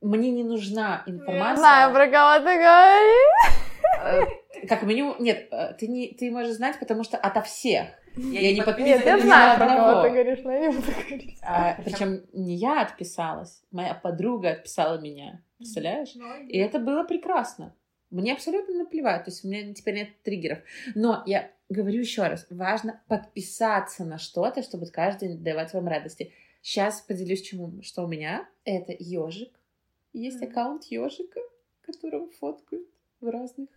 [0.00, 1.50] мне не нужна информация.
[1.50, 3.66] Я знаю, про кого ты говоришь.
[4.04, 7.88] Э, как минимум, нет, э, ты, не, ты можешь знать, потому что ото всех.
[8.16, 8.94] Я, я не подписана.
[8.94, 11.38] Нет, я знаю, про кого ты говоришь, но я не буду говорить.
[11.42, 15.42] А, причем не я отписалась, моя подруга отписала меня.
[15.58, 16.14] Представляешь?
[16.48, 17.74] И это было прекрасно.
[18.16, 20.58] Мне абсолютно наплевать, то есть у меня теперь нет триггеров.
[20.94, 26.32] Но я говорю еще раз, важно подписаться на что-то, чтобы каждый день давать вам радости.
[26.62, 28.48] Сейчас поделюсь, чему, что у меня.
[28.64, 29.52] Это ежик,
[30.12, 31.40] есть аккаунт ежика,
[31.82, 32.88] которого фоткают
[33.20, 33.68] в разных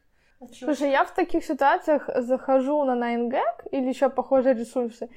[0.53, 5.09] Слушай, я в таких ситуациях захожу на 9gag или еще похожие ресурсы,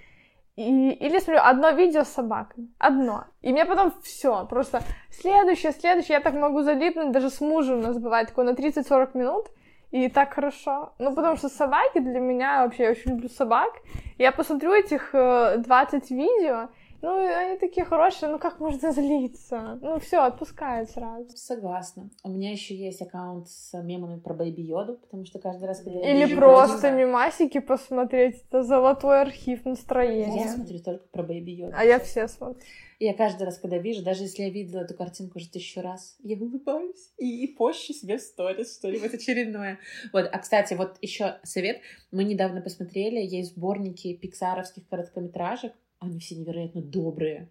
[0.57, 2.69] и, или смотрю одно видео с собаками.
[2.79, 3.25] Одно.
[3.41, 4.47] И мне потом все.
[4.47, 6.17] Просто следующее, следующее.
[6.17, 7.13] Я так могу залипнуть.
[7.13, 9.47] Даже с мужем у нас бывает такое на 30-40 минут.
[9.93, 10.93] И так хорошо.
[10.99, 13.73] Ну, потому что собаки для меня вообще, я очень люблю собак.
[14.19, 16.69] Я посмотрю этих 20 э, видео,
[17.03, 19.79] ну, они такие хорошие, ну как можно злиться?
[19.83, 21.29] Ну, все, отпускают сразу.
[21.37, 22.11] Согласна.
[22.23, 25.99] У меня еще есть аккаунт с мемами про Бэйби Йоду, потому что каждый раз, когда
[25.99, 27.01] я Или просто один...
[27.01, 30.45] мемасики посмотреть, это золотой архив настроения.
[30.45, 31.75] Я смотрю только про Бэйби Йоду.
[31.77, 32.63] А я все смотрю.
[33.01, 36.37] Я каждый раз, когда вижу, даже если я видела эту картинку уже тысячу раз, я
[36.37, 39.81] улыбаюсь и, и пощу себе в сторис что-нибудь очередное.
[40.13, 41.81] Вот, а, кстати, вот еще совет.
[42.13, 45.73] Мы недавно посмотрели, есть сборники пиксаровских короткометражек,
[46.03, 47.49] они все невероятно добрые.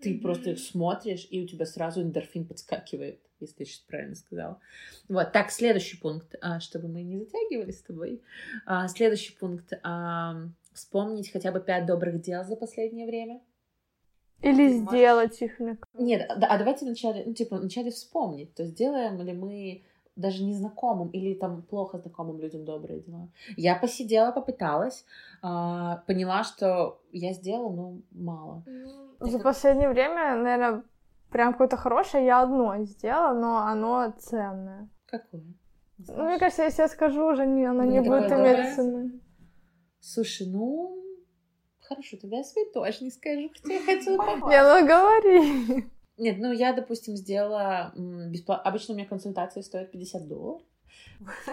[0.00, 0.20] Ты mm-hmm.
[0.20, 4.60] просто их смотришь, и у тебя сразу эндорфин подскакивает, если я сейчас правильно сказала.
[5.08, 8.22] Вот, так, следующий пункт, а, чтобы мы не затягивали с тобой.
[8.66, 9.72] А, следующий пункт.
[9.82, 13.40] А, вспомнить хотя бы пять добрых дел за последнее время.
[14.42, 15.42] Или Ты сделать можешь...
[15.42, 15.78] их на...
[15.94, 18.54] Нет, да, а давайте вначале, ну, типа, вначале вспомнить.
[18.54, 19.84] То есть делаем ли мы
[20.16, 23.28] даже незнакомым или там плохо знакомым людям добрые дела.
[23.56, 25.04] Я посидела, попыталась,
[25.42, 25.46] э,
[26.06, 28.62] поняла, что я сделала, но мало.
[28.66, 30.82] Ну, за последнее время, наверное,
[31.30, 34.88] прям какое-то хорошее я одно сделала, но оно ценное.
[35.06, 35.42] Какое?
[35.98, 39.20] Ну, мне кажется, если я скажу, уже не, оно не, не будет иметь цены.
[40.00, 40.96] Слушай, ну,
[41.80, 44.16] хорошо, тогда я свои тоже не скажу, хотя я хотела
[44.50, 45.84] Не, ну говори.
[46.16, 48.70] Нет, ну я, допустим, сделала бесплатно.
[48.70, 50.62] Обычно у меня консультация стоит 50 долларов.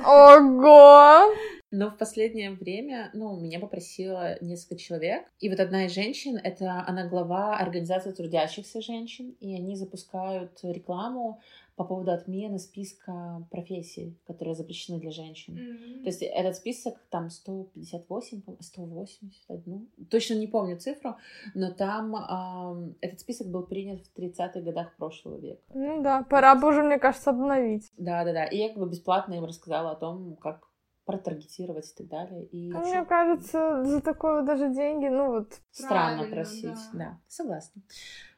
[0.06, 1.34] Ого!
[1.72, 5.24] Но в последнее время, ну, меня попросило несколько человек.
[5.40, 11.42] И вот одна из женщин, это она глава организации трудящихся женщин, и они запускают рекламу
[11.76, 15.56] по поводу отмены списка профессий, которые запрещены для женщин.
[15.56, 16.04] Mm-hmm.
[16.04, 21.16] То есть этот список там 158, 181, точно не помню цифру,
[21.56, 25.62] но там э, этот список был принят в 30-х годах прошлого века.
[25.74, 27.92] Ну да, пора бы уже, мне кажется, обновить.
[27.98, 30.72] Да-да-да, и я как бы бесплатно им рассказала о том, как
[31.06, 32.46] протаргетировать и так далее.
[32.46, 32.72] И...
[32.72, 35.54] А мне кажется, за такое даже деньги, ну вот...
[35.72, 37.00] Странно просить, да.
[37.00, 37.82] да, согласна.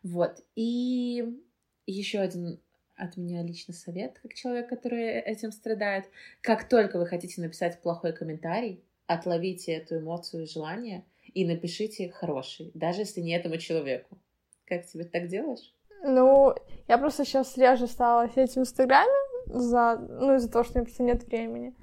[0.01, 1.39] Вот, и
[1.85, 2.59] еще один
[2.95, 6.05] от меня лично совет, как человек, который этим страдает.
[6.41, 12.71] Как только вы хотите написать плохой комментарий, отловите эту эмоцию и желание и напишите хороший,
[12.73, 14.17] даже если не этому человеку.
[14.65, 15.73] Как тебе так делаешь?
[16.03, 16.53] Ну,
[16.87, 19.11] я просто сейчас реже стала сидеть в Инстаграме
[19.45, 21.73] за, ну, из-за того, что у меня просто нет времени.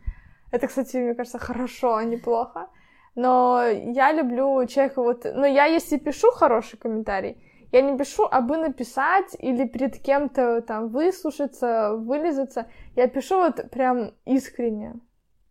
[0.51, 2.69] Это, кстати, мне кажется, хорошо, а не плохо.
[3.15, 5.25] Но я люблю человека вот...
[5.25, 7.43] Ну, я если пишу хороший комментарий,
[7.73, 12.68] Я не пишу, абы написать или перед кем-то там выслушаться, вылезаться.
[12.97, 14.95] Я пишу вот прям искренне,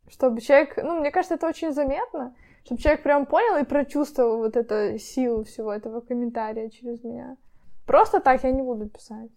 [0.09, 4.57] чтобы человек, ну, мне кажется, это очень заметно, чтобы человек прям понял и прочувствовал вот
[4.57, 7.37] эту силу всего этого комментария через меня.
[7.85, 9.31] Просто так я не буду писать.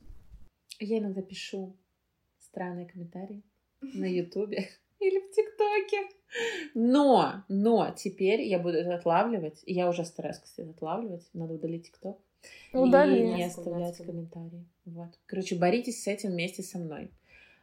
[0.80, 1.76] Я иногда пишу
[2.38, 3.44] странные комментарии
[3.80, 4.68] на Ютубе
[4.98, 6.08] или в ТикТоке.
[6.74, 9.62] Но, но теперь я буду это отлавливать.
[9.66, 11.28] Я уже стараюсь, кстати, отлавливать.
[11.32, 12.18] Надо удалить ТикТок.
[12.72, 13.20] Удали.
[13.20, 14.66] И не оставлять комментарии.
[14.84, 15.10] Вот.
[15.26, 17.10] Короче, боритесь с этим вместе со мной.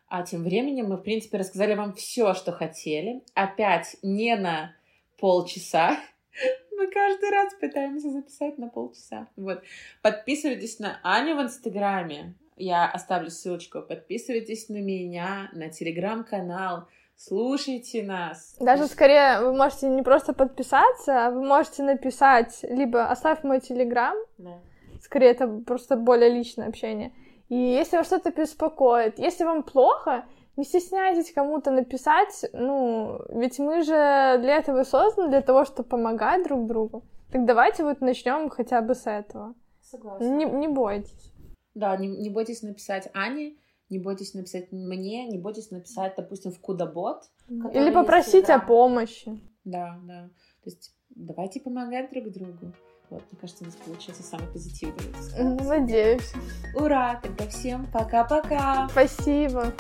[0.08, 3.22] А тем временем мы, в принципе, рассказали вам все, что хотели.
[3.36, 4.76] Опять не на
[5.20, 6.00] полчаса.
[6.72, 9.28] Мы каждый раз пытаемся записать на полчаса.
[9.36, 9.62] Вот.
[10.02, 12.36] Подписывайтесь на Аню в Инстаграме.
[12.56, 13.82] Я оставлю ссылочку.
[13.82, 16.88] Подписывайтесь на меня, на Телеграм-канал.
[17.22, 18.56] Слушайте нас.
[18.62, 24.16] Даже скорее вы можете не просто подписаться, а вы можете написать, либо оставь мой телеграм.
[24.38, 24.62] Да.
[25.02, 27.12] Скорее, это просто более личное общение.
[27.50, 30.24] И если вас что-то беспокоит, если вам плохо,
[30.56, 36.46] не стесняйтесь кому-то написать, ну, ведь мы же для этого созданы, для того, чтобы помогать
[36.46, 37.04] друг другу.
[37.34, 39.56] Так давайте вот начнем хотя бы с этого.
[39.82, 40.24] Согласна.
[40.24, 41.34] Не, не бойтесь.
[41.74, 43.58] Да, не, не бойтесь написать Ане,
[43.90, 47.24] не бойтесь написать мне, не бойтесь написать, допустим, в Кудабот.
[47.50, 49.40] Или попросить о помощи.
[49.64, 50.30] Да, да.
[50.64, 52.74] То есть давайте помогать друг другу.
[53.10, 55.66] Вот, мне кажется, у нас получился самый позитивный.
[55.66, 56.32] Надеюсь.
[56.76, 57.20] Ура!
[57.24, 58.88] Тогда всем пока-пока!
[58.90, 59.74] Спасибо!